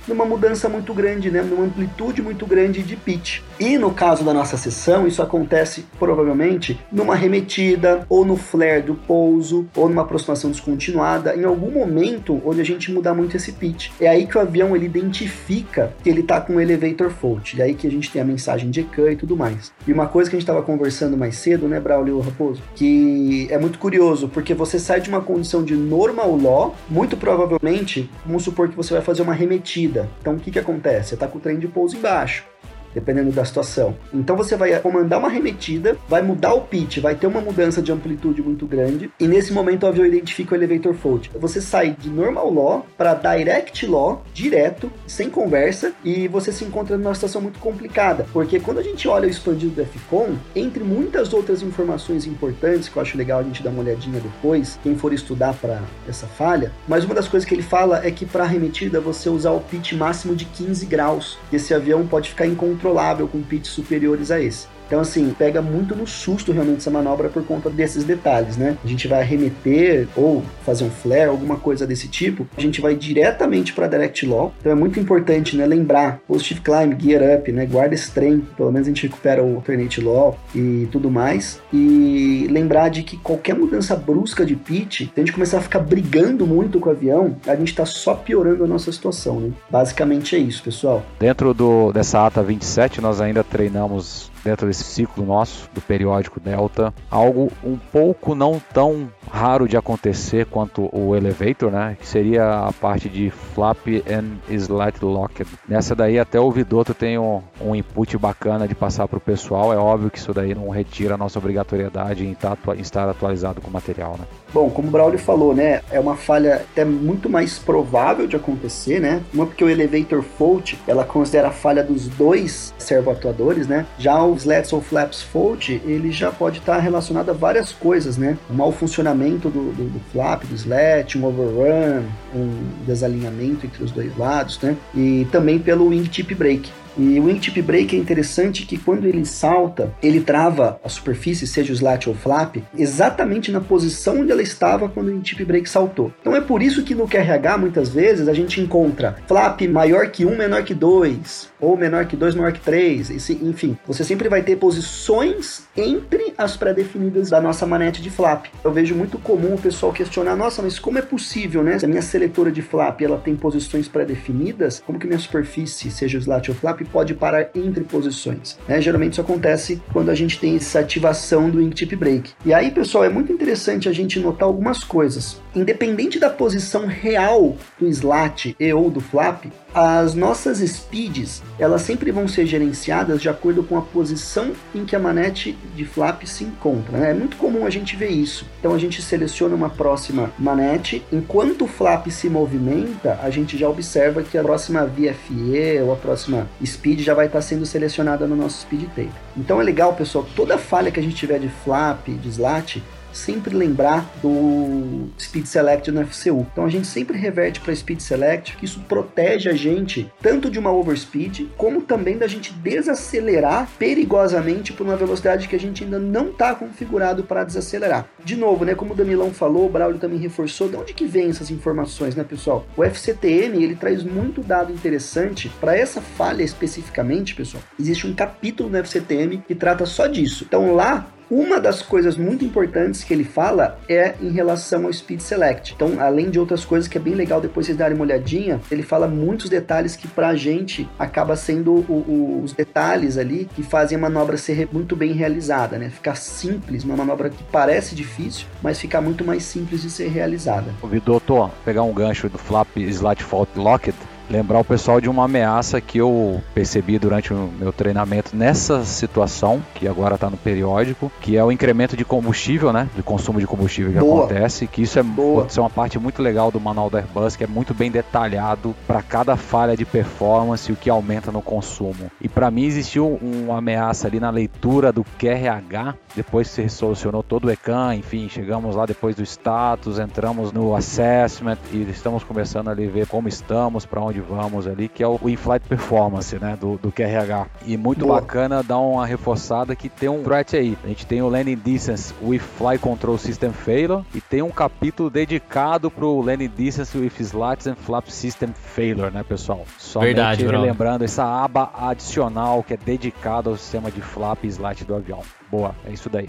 Numa 0.07 0.25
mudança 0.25 0.69
muito 0.69 0.93
grande, 0.95 1.31
né, 1.31 1.43
numa 1.43 1.65
amplitude 1.65 2.23
muito 2.23 2.47
grande 2.47 2.83
de 2.83 2.97
pitch. 2.97 3.41
E 3.59 3.77
no 3.77 3.93
caso 3.93 4.25
da 4.25 4.33
nossa 4.33 4.57
sessão, 4.57 5.07
isso 5.07 5.23
acontece 5.23 5.85
provavelmente 5.99 6.79
numa 6.91 7.15
remetida 7.15 8.07
ou 8.09 8.25
no 8.25 8.37
flare 8.37 8.83
do 8.83 8.95
pouso 8.95 9.67
ou 9.77 9.89
numa 9.89 10.03
aproximação 10.03 10.51
descontinuada, 10.51 11.37
em 11.37 11.45
algum 11.45 11.71
momento 11.71 12.41
onde 12.45 12.61
a 12.61 12.65
gente 12.65 12.91
mudar 12.91 13.15
muito 13.15 13.37
esse 13.37 13.53
pitch. 13.53 13.91
É 14.01 14.09
aí 14.09 14.27
que 14.27 14.37
o 14.37 14.41
avião 14.41 14.75
ele 14.75 14.87
identifica 14.87 15.93
que 16.03 16.09
ele 16.09 16.21
está 16.21 16.41
com 16.41 16.55
um 16.55 16.61
elevator 16.61 17.11
fault. 17.11 17.57
E 17.57 17.63
aí 17.63 17.75
que 17.75 17.87
a 17.87 17.91
gente 17.91 18.11
tem 18.11 18.23
a 18.23 18.25
mensagem 18.25 18.71
de 18.71 18.81
ECAN 18.81 19.13
e 19.13 19.17
tudo 19.17 19.37
mais. 19.37 19.73
E 19.87 19.93
uma 19.93 20.07
coisa 20.07 20.31
que 20.31 20.37
a 20.37 20.39
gente 20.39 20.49
estava 20.49 20.63
conversando 20.63 21.17
mais 21.17 21.37
cedo, 21.37 21.69
né, 21.69 21.79
Braulio 21.81 22.21
Raposo, 22.21 22.63
que 22.75 23.47
é 23.51 23.59
muito 23.59 23.79
curioso, 23.79 24.29
porque 24.29 24.55
você 24.55 24.79
sai 24.79 25.01
de 25.01 25.09
uma 25.09 25.21
condição 25.21 25.63
de 25.63 25.75
normal 25.75 26.37
law, 26.37 26.75
muito 26.89 27.17
provavelmente, 27.17 28.11
vamos 28.25 28.43
supor 28.43 28.69
que 28.69 28.77
você 28.77 28.95
vai 28.95 29.03
fazer 29.03 29.23
uma 29.23 29.30
remetida. 29.33 30.09
Então 30.21 30.35
o 30.35 30.39
que 30.39 30.51
que 30.51 30.59
acontece? 30.59 31.11
Você 31.11 31.15
está 31.15 31.27
com 31.27 31.39
o 31.39 31.41
trem 31.41 31.59
de 31.59 31.69
pouso 31.69 31.97
embaixo 31.97 32.45
dependendo 32.95 33.31
da 33.31 33.45
situação. 33.45 33.95
Então 34.13 34.37
você 34.37 34.57
vai 34.57 34.79
comandar 34.81 35.19
uma 35.19 35.29
remetida, 35.29 35.97
vai 36.09 36.23
mudar 36.23 36.55
o 36.55 36.63
pitch, 36.63 36.99
vai 36.99 37.15
ter 37.15 37.27
uma 37.27 37.41
mudança 37.41 37.83
de 37.83 37.93
amplitude 37.93 38.43
muito 38.43 38.67
grande, 38.67 39.11
e 39.19 39.27
nesse 39.27 39.53
momento 39.53 39.85
o 39.85 39.87
avião 39.87 40.07
identifica 40.07 40.55
o 40.55 40.59
elevator 40.59 40.95
fault. 40.95 41.31
Você 41.39 41.61
sai 41.61 41.97
de 41.99 42.09
normal 42.09 42.53
law 42.53 42.87
para 42.97 43.15
direct 43.15 43.87
law, 43.87 44.25
direto, 44.33 44.91
sem 45.07 45.31
conversa, 45.31 45.93
e 46.05 46.29
você 46.29 46.53
se 46.53 46.65
encontra 46.65 46.97
numa 46.97 47.15
situação 47.15 47.41
muito 47.41 47.59
complicada, 47.59 48.27
porque 48.33 48.61
quando 48.61 48.79
a 48.79 48.83
gente 48.83 49.07
olha 49.09 49.27
o 49.27 49.31
expandido 49.31 49.75
do 49.75 49.85
FCON, 49.85 50.37
entre 50.55 50.83
muitas 50.83 51.33
outras 51.33 51.63
informações 51.63 52.27
importantes, 52.27 52.89
que 52.89 52.97
eu 52.97 53.03
acho 53.03 53.17
legal 53.17 53.41
a 53.41 53.43
gente 53.43 53.63
dar 53.63 53.71
uma 53.71 53.83
olhadinha 53.83 54.21
depois, 54.21 54.79
quem 54.83 54.97
for 54.97 55.13
estudar 55.13 55.55
para 55.55 55.83
essa 56.09 56.27
falha, 56.27 56.73
mas 56.89 57.05
uma 57.05 57.15
das 57.15 57.29
coisas 57.29 57.49
que 57.49 57.55
ele 57.55 57.63
fala 57.63 58.05
é 58.05 58.11
que 58.11 58.27
para 58.27 58.45
remetida 58.45 59.01
você 59.01 59.29
usar 59.29 59.53
o 59.53 59.61
pitch 59.61 59.93
máximo 59.93 60.35
de 60.35 60.45
15 60.45 60.87
graus. 60.87 61.39
Esse 61.53 61.75
avião 61.75 62.07
pode 62.07 62.31
ficar 62.31 62.47
em 62.47 62.55
controlável 62.81 63.29
com 63.29 63.43
pitches 63.43 63.75
superiores 63.75 64.31
a 64.31 64.41
esse. 64.41 64.67
Então, 64.91 64.99
assim, 64.99 65.33
pega 65.39 65.63
muito 65.63 65.95
no 65.95 66.05
susto 66.05 66.51
realmente 66.51 66.79
essa 66.79 66.91
manobra 66.91 67.29
por 67.29 67.45
conta 67.45 67.71
desses 67.71 68.03
detalhes, 68.03 68.57
né? 68.57 68.77
A 68.85 68.89
gente 68.89 69.07
vai 69.07 69.21
arremeter 69.21 70.09
ou 70.17 70.43
fazer 70.67 70.83
um 70.83 70.91
flare, 70.91 71.31
alguma 71.31 71.57
coisa 71.57 71.87
desse 71.87 72.09
tipo, 72.09 72.45
a 72.57 72.61
gente 72.61 72.81
vai 72.81 72.97
diretamente 72.97 73.73
para 73.73 73.87
direct 73.87 74.27
law. 74.27 74.53
Então 74.59 74.73
é 74.73 74.75
muito 74.75 74.99
importante, 74.99 75.57
né, 75.57 75.65
lembrar 75.65 76.19
positive 76.27 76.61
climb, 76.61 77.01
gear 77.01 77.39
up, 77.39 77.53
né? 77.53 77.67
Guarda 77.67 77.95
esse 77.95 78.11
trem, 78.11 78.41
pelo 78.57 78.73
menos 78.73 78.89
a 78.89 78.91
gente 78.91 79.07
recupera 79.07 79.45
o 79.45 79.55
alternate 79.55 80.01
law 80.01 80.37
e 80.53 80.89
tudo 80.91 81.09
mais. 81.09 81.61
E 81.73 82.49
lembrar 82.51 82.89
de 82.89 83.05
que 83.05 83.17
qualquer 83.17 83.55
mudança 83.55 83.95
brusca 83.95 84.45
de 84.45 84.57
pitch, 84.57 85.03
se 85.03 85.13
a 85.17 85.21
gente 85.21 85.33
começar 85.33 85.59
a 85.59 85.63
ficar 85.63 85.79
brigando 85.79 86.45
muito 86.45 86.81
com 86.81 86.89
o 86.89 86.93
avião, 86.93 87.37
a 87.47 87.55
gente 87.55 87.69
está 87.69 87.87
só 87.87 88.15
piorando 88.15 88.65
a 88.65 88.67
nossa 88.67 88.91
situação, 88.91 89.39
né? 89.39 89.53
Basicamente 89.71 90.35
é 90.35 90.39
isso, 90.41 90.65
pessoal. 90.65 91.05
Dentro 91.21 91.55
do, 91.55 91.93
dessa 91.93 92.27
ata 92.27 92.43
27, 92.43 93.01
nós 93.01 93.21
ainda 93.21 93.45
treinamos 93.45 94.30
dentro 94.45 94.67
desse 94.67 94.85
ciclo 94.85 95.25
nosso 95.25 95.69
do 95.73 95.81
periódico 95.81 96.41
delta, 96.41 96.93
algo 97.11 97.51
um 97.65 97.77
pouco 97.77 98.35
não 98.35 98.61
tão 98.73 99.09
raro 99.31 99.69
de 99.69 99.77
acontecer 99.77 100.47
quanto 100.47 100.89
o 100.93 101.15
elevator, 101.15 101.71
né? 101.71 101.97
Que 102.01 102.07
seria 102.07 102.67
a 102.67 102.73
parte 102.73 103.09
de 103.09 103.31
flap 103.31 103.87
and 104.09 104.39
slight 104.49 105.05
locked. 105.05 105.47
Nessa 105.69 105.95
daí 105.95 106.19
até 106.19 106.41
o 106.41 106.51
Vidoto 106.51 106.95
tem 106.95 107.19
um, 107.19 107.43
um 107.61 107.75
input 107.75 108.17
bacana 108.19 108.67
de 108.67 108.75
passar 108.75 109.07
para 109.07 109.19
o 109.19 109.21
pessoal. 109.21 109.73
É 109.73 109.77
óbvio 109.77 110.11
que 110.11 110.19
isso 110.19 110.33
daí 110.33 110.55
não 110.55 110.69
retira 110.69 111.15
a 111.15 111.19
nossa 111.19 111.39
obrigatoriedade 111.39 112.25
em 112.25 112.33
estar, 112.33 112.59
em 112.77 112.81
estar 112.81 113.09
atualizado 113.09 113.61
com 113.61 113.69
o 113.69 113.73
material, 113.73 114.17
né? 114.19 114.25
Bom, 114.53 114.69
como 114.71 114.89
o 114.89 114.91
Braulio 114.91 115.19
falou, 115.19 115.55
né, 115.55 115.81
é 115.91 116.01
uma 116.01 116.17
falha 116.17 116.57
até 116.57 116.85
muito 116.85 117.29
mais 117.29 117.59
provável 117.59 118.27
de 118.27 118.37
acontecer, 118.37 119.01
né? 119.01 119.23
Uma 119.33 119.47
porque 119.47 119.65
o 119.65 119.69
elevator 119.69 120.23
fault, 120.23 120.79
ela 120.87 121.05
considera 121.05 121.49
a 121.49 121.53
falha 121.53 121.85
dos 121.85 122.09
dois 122.09 122.75
servoatuadores, 122.79 123.67
né? 123.67 123.87
Já 123.99 124.23
o 124.23 124.30
slats 124.35 124.73
ou 124.73 124.81
flaps 124.81 125.23
fault, 125.23 125.73
ele 125.85 126.11
já 126.11 126.31
pode 126.31 126.59
estar 126.59 126.79
relacionado 126.79 127.31
a 127.31 127.33
várias 127.33 127.73
coisas, 127.73 128.17
né? 128.17 128.37
O 128.49 128.55
mau 128.55 128.73
funcionamento 128.73 129.49
do, 129.49 129.73
do, 129.73 129.85
do 129.91 130.01
flap, 130.13 130.45
do 130.45 130.55
slat, 130.55 131.17
um 131.17 131.25
overrun, 131.25 132.05
um 132.35 132.85
desalinhamento 132.87 133.67
entre 133.67 133.83
os 133.83 133.91
dois 133.91 134.17
lados, 134.17 134.61
né? 134.61 134.77
E 134.95 135.27
também 135.31 135.59
pelo 135.59 135.89
wingtip 135.89 136.35
break. 136.35 136.71
E 136.97 137.21
o 137.21 137.25
wingtip 137.25 137.63
break 137.63 137.95
é 137.95 137.99
interessante 137.99 138.67
que 138.67 138.77
quando 138.77 139.07
ele 139.07 139.25
salta, 139.25 139.93
ele 140.03 140.21
trava 140.21 140.81
a 140.85 140.89
superfície, 140.89 141.47
seja 141.47 141.73
o 141.73 141.77
slat 141.77 142.09
ou 142.09 142.15
flap, 142.15 142.57
exatamente 142.77 143.51
na 143.51 143.61
posição 143.61 144.21
onde 144.21 144.33
ela 144.33 144.43
estava 144.43 144.89
quando 144.89 145.09
o 145.09 145.13
wingtip 145.13 145.45
break 145.45 145.69
saltou. 145.69 146.13
Então 146.21 146.35
é 146.35 146.41
por 146.41 146.63
isso 146.63 146.83
que 146.83 146.95
no 146.95 147.09
QRH 147.09 147.59
muitas 147.59 147.89
vezes 147.91 148.29
a 148.29 148.35
gente 148.35 148.61
encontra 148.61 149.17
flap 149.27 149.61
maior 149.63 150.09
que 150.09 150.25
1, 150.25 150.37
menor 150.37 150.65
que 150.65 150.75
2, 150.75 151.49
ou 151.61 151.77
menor 151.77 152.07
que 152.07 152.17
2, 152.17 152.35
menor 152.35 152.53
que 152.53 152.61
3, 152.61 153.11
enfim, 153.43 153.77
você 153.87 154.03
sempre 154.03 154.29
vai 154.29 154.43
ter 154.43 154.57
posições 154.57 155.69
entre 155.77 156.35
as 156.37 156.57
pré-definidas 156.57 157.31
da 157.31 157.41
nossa 157.41 157.67
manete 157.67 158.03
de 158.03 158.11
flap. 158.11 158.47
Eu 158.65 158.73
vejo 158.73 158.95
muito 158.95 159.19
comum 159.19 159.55
o 159.55 159.59
pessoal 159.59 159.93
questionar, 159.93 160.37
nossa, 160.37 160.63
mas 160.63 160.79
como 160.79 160.99
é 160.99 161.03
possível, 161.03 161.63
né? 161.63 161.79
Se 161.79 161.85
a 161.85 161.89
minha 161.89 162.03
seletora 162.03 162.51
de 162.51 162.63
flap 162.63 163.01
ela 163.03 163.19
tem 163.19 163.37
posições 163.37 163.89
pré-definidas, 163.89 164.83
como 164.85 164.99
que 164.99 165.07
minha 165.07 165.19
superfície, 165.19 165.91
seja 165.91 166.19
o 166.19 166.21
slat 166.21 166.49
ou 166.51 166.55
flap, 166.55 166.80
pode 166.85 167.15
parar 167.15 167.51
entre 167.55 167.85
posições. 167.85 168.59
Né? 168.69 168.81
Geralmente 168.81 169.13
isso 169.13 169.21
acontece 169.21 169.83
quando 169.93 170.11
a 170.11 170.15
gente 170.15 170.39
tem 170.39 170.57
essa 170.57 170.81
ativação 170.81 171.51
do 171.51 171.59
wingtip 171.59 171.97
break. 171.97 172.33
E 172.45 172.53
aí, 172.53 172.71
pessoal, 172.71 173.05
é 173.05 173.09
muito 173.09 173.33
interessante 173.33 173.89
a 173.89 173.93
gente 173.93 174.19
notar 174.19 174.47
algumas 174.47 174.85
coisas. 174.85 175.41
Independente 175.55 176.19
da 176.19 176.31
posição 176.31 176.87
real 176.87 177.57
do 177.79 177.89
slat 177.89 178.55
e 178.59 178.73
ou 178.73 178.89
do 178.89 179.01
flap, 179.01 179.47
as 179.75 180.15
nossas 180.15 180.59
speeds, 180.59 181.43
elas 181.59 181.83
sempre 181.83 182.13
vão 182.13 182.29
ser 182.29 182.47
gerenciadas 182.47 183.21
de 183.21 183.29
acordo 183.29 183.63
com 183.63 183.77
a 183.77 183.83
posição 183.83 184.53
em 184.75 184.85
que 184.85 184.95
a 184.95 184.99
manete 184.99 185.57
de 185.75 185.85
flap 185.85 186.23
se 186.25 186.45
encontra. 186.45 186.99
Né? 186.99 187.11
É 187.11 187.15
muito 187.15 187.37
comum 187.37 187.67
a 187.67 187.71
gente 187.71 187.97
ver 187.97 188.11
isso. 188.11 188.47
Então 188.61 188.75
a 188.75 188.79
gente 188.79 189.03
seleciona 189.03 189.55
uma 189.55 189.69
próxima 189.69 190.33
manete, 190.39 191.05
enquanto 191.13 191.65
o 191.65 191.69
flap 191.69 192.07
se 192.09 192.29
movimenta, 192.29 193.19
a 193.23 193.31
gente 193.31 193.59
já 193.59 193.69
observa 193.69 194.23
que 194.23 194.39
a 194.39 194.43
próxima 194.43 194.87
VFE 194.87 195.81
ou 195.83 195.93
a 195.93 195.97
próxima 195.97 196.49
speed 196.65 197.01
já 197.01 197.15
vai 197.15 197.27
estar 197.27 197.43
sendo 197.43 197.67
selecionada 197.67 198.27
no 198.27 198.37
nosso 198.37 198.63
speed 198.63 198.89
tape. 198.91 199.11
Então 199.37 199.61
é 199.61 199.65
legal, 199.65 199.95
pessoal, 199.95 200.27
toda 200.37 200.59
falha 200.59 200.91
que 200.91 201.01
a 201.01 201.03
gente 201.03 201.17
tiver 201.17 201.39
de 201.39 201.49
flap, 201.49 202.09
de 202.09 202.29
slat, 202.29 202.83
sempre 203.13 203.55
lembrar 203.55 204.11
do 204.23 205.09
Speed 205.19 205.47
Select 205.47 205.91
no 205.91 206.07
FCU. 206.07 206.47
Então 206.53 206.65
a 206.65 206.71
gente 206.71 206.87
sempre 206.87 207.17
reverte 207.19 207.61
para 207.61 207.75
Speed 207.75 208.01
Select, 208.01 208.57
que 208.57 208.65
isso 208.65 208.81
protege 208.81 209.49
a 209.49 209.55
gente 209.55 210.11
tanto 210.21 210.51
de 210.51 210.59
uma 210.59 210.73
overspeed, 210.73 211.49
como 211.57 211.83
também 211.83 212.17
da 212.17 212.27
gente 212.27 212.53
desacelerar 212.53 213.69
perigosamente 213.79 214.73
por 214.73 214.87
uma 214.87 214.97
velocidade 214.97 215.49
que 215.49 215.57
a 215.57 215.61
gente 215.61 215.85
ainda 215.85 215.99
não 215.99 216.31
está 216.31 216.55
configurado 216.55 217.25
para 217.25 217.45
desacelerar. 217.45 218.07
De 218.25 218.37
novo, 218.37 218.65
né, 218.65 218.75
como 218.75 218.93
o 218.93 218.97
Danilão 218.97 219.33
falou, 219.33 219.67
o 219.67 219.71
Braulio 219.71 219.99
também 219.99 220.19
reforçou, 220.19 220.69
de 220.69 220.77
onde 220.77 220.95
que 220.95 221.07
vem 221.07 221.31
essas 221.31 221.51
informações, 221.51 222.15
né, 222.15 222.25
pessoal? 222.25 222.67
O 222.77 222.85
FCTM, 222.85 223.63
ele 223.63 223.75
traz 223.75 224.03
muito 224.03 224.43
dado 224.43 224.73
interessante 224.73 225.51
para 225.61 225.77
essa 225.77 226.01
falha 226.01 226.43
especificamente, 226.43 227.35
pessoal. 227.35 227.63
Existe 227.79 228.07
um 228.07 228.15
capítulo 228.15 228.69
no 228.69 228.79
FCTM 228.79 229.43
que 229.47 229.55
trata 229.55 229.87
só 229.87 230.07
disso. 230.07 230.45
Então 230.47 230.75
lá 230.75 231.07
uma 231.31 231.61
das 231.61 231.81
coisas 231.81 232.17
muito 232.17 232.45
importantes 232.45 233.05
que 233.05 233.15
ele 233.15 233.25
fala 233.25 233.79
é 233.89 234.15
em 234.21 234.31
relação 234.31 234.87
ao 234.87 234.93
Speed 234.93 235.21
Select. 235.21 235.75
Então, 235.75 236.01
além 236.01 236.29
de 236.29 236.41
outras 236.41 236.65
coisas 236.65 236.89
que 236.89 236.99
é 236.99 237.01
bem 237.01 237.15
legal 237.15 237.41
depois 237.41 237.67
vocês 237.67 237.79
darem 237.79 237.95
uma 237.95 238.05
olhadinha, 238.05 238.61
ele 238.71 238.83
fala 238.83 239.07
muitos 239.07 239.49
detalhes 239.49 239.95
que 239.95 240.09
pra 240.09 240.35
gente 240.35 240.89
acaba 240.99 241.37
sendo 241.37 241.73
o, 241.73 242.05
o, 242.09 242.43
os 242.45 242.53
detalhes 242.53 243.17
ali 243.17 243.49
que 243.55 243.63
fazem 243.63 243.97
a 243.97 244.01
manobra 244.01 244.37
ser 244.37 244.69
muito 244.73 244.97
bem 244.97 245.13
realizada, 245.13 245.79
né? 245.79 245.89
Ficar 245.89 246.17
simples, 246.17 246.83
uma 246.85 246.97
manobra 246.97 247.31
que 247.31 247.43
parece 247.45 247.95
difícil, 247.95 248.47
mas 248.63 248.81
fica 248.81 249.01
muito 249.01 249.25
mais 249.25 249.45
simples 249.45 249.83
de 249.83 249.91
ser 249.91 250.09
realizada. 250.09 250.75
Convidou, 250.81 251.21
tô 251.21 251.49
pegar 251.65 251.83
um 251.83 251.93
gancho 251.93 252.29
do 252.29 252.39
flap 252.39 252.77
Slat 252.77 253.23
Fault 253.23 253.51
Locked 253.57 253.97
lembrar 254.31 254.61
o 254.61 254.65
pessoal 254.65 255.01
de 255.01 255.09
uma 255.09 255.25
ameaça 255.25 255.81
que 255.81 255.99
eu 255.99 256.41
percebi 256.55 256.99
durante 256.99 257.35
o 257.35 257.51
meu 257.59 257.73
treinamento 257.73 258.37
nessa 258.37 258.85
situação, 258.85 259.61
que 259.75 259.89
agora 259.89 260.15
está 260.15 260.31
no 260.31 260.37
periódico, 260.37 261.11
que 261.21 261.37
é 261.37 261.45
o 261.45 261.51
incremento 261.51 261.97
de 261.97 262.05
combustível, 262.05 262.73
né? 262.73 262.89
De 262.95 263.03
consumo 263.03 263.41
de 263.41 263.47
combustível 263.47 263.93
que 263.93 263.99
Boa. 263.99 264.25
acontece, 264.25 264.67
que 264.67 264.83
isso 264.83 264.99
é, 264.99 265.03
Boa. 265.03 265.47
é 265.55 265.61
uma 265.61 265.69
parte 265.69 265.99
muito 265.99 266.23
legal 266.23 266.51
do 266.51 266.61
manual 266.61 266.89
do 266.89 266.97
Airbus, 266.97 267.35
que 267.35 267.45
é 267.45 267.47
muito 267.47 267.75
bem 267.75 267.91
detalhado 267.91 268.75
para 268.87 269.03
cada 269.03 269.37
falha 269.37 269.77
de 269.77 269.85
performance 269.85 270.71
o 270.71 270.77
que 270.77 270.89
aumenta 270.89 271.33
no 271.33 271.43
consumo. 271.43 272.11
E 272.21 272.29
para 272.29 272.51
mim 272.51 272.65
existiu 272.65 273.19
uma 273.21 273.59
ameaça 273.59 274.07
ali 274.07 274.21
na 274.21 274.31
leitura 274.31 274.93
do 274.93 275.05
QRH, 275.19 275.95
depois 276.15 276.49
que 276.49 276.55
se 276.55 276.69
solucionou 276.69 277.23
todo 277.23 277.47
o 277.47 277.51
ECAN, 277.51 277.97
enfim, 277.97 278.29
chegamos 278.29 278.77
lá 278.77 278.87
depois 278.87 279.17
do 279.17 279.23
status, 279.23 279.99
entramos 279.99 280.53
no 280.53 280.75
assessment 280.75 281.59
e 281.73 281.83
estamos 281.91 282.23
começando 282.23 282.69
ali 282.69 282.87
ver 282.87 283.07
como 283.07 283.29
estamos, 283.29 283.85
para 283.85 284.01
onde 284.01 284.20
vamos 284.21 284.67
ali, 284.67 284.89
que 284.89 285.03
é 285.03 285.09
o 285.09 285.19
in-flight 285.29 285.67
performance, 285.69 286.37
né, 286.39 286.57
do, 286.61 286.77
do 286.79 286.93
QRH. 286.93 287.47
E 287.67 287.77
muito 287.77 288.07
Boa. 288.07 288.21
bacana 288.21 288.63
dar 288.63 288.79
uma 288.79 289.07
reforçada 289.07 289.75
que 289.75 289.89
tem 289.89 290.09
um 290.09 290.23
threat 290.23 290.57
aí. 290.57 290.77
A 290.85 290.89
gente 290.89 291.07
tem 291.07 291.23
o 291.23 291.29
Landing 291.29 291.57
Distance 291.57 292.15
with 292.23 292.39
Flight 292.39 292.81
Control 292.81 293.19
System 293.19 293.53
Failure 293.53 294.05
e 294.15 294.21
tem 294.21 294.43
um 294.43 294.51
capítulo 294.51 295.11
dedicado 295.11 295.91
pro 295.91 296.21
Landing 296.21 296.51
Distance 296.57 296.97
with 296.97 297.13
Slats 297.21 297.67
and 297.67 297.77
Flap 297.77 298.09
System 298.09 298.51
Failure, 298.53 299.11
né, 299.11 299.23
pessoal? 299.23 299.65
Somente 299.79 300.15
Verdade, 300.15 300.47
lembrando 300.47 301.03
essa 301.03 301.25
aba 301.25 301.71
adicional 301.75 302.63
que 302.63 302.75
é 302.75 302.77
dedicada 302.77 303.51
ao 303.51 303.57
sistema 303.57 303.91
de 303.91 304.01
flap 304.01 304.45
e 304.45 304.49
slat 304.49 304.85
do 304.85 304.95
avião. 304.95 305.21
Boa, 305.51 305.75
é 305.85 305.93
isso 305.93 306.09
daí. 306.09 306.29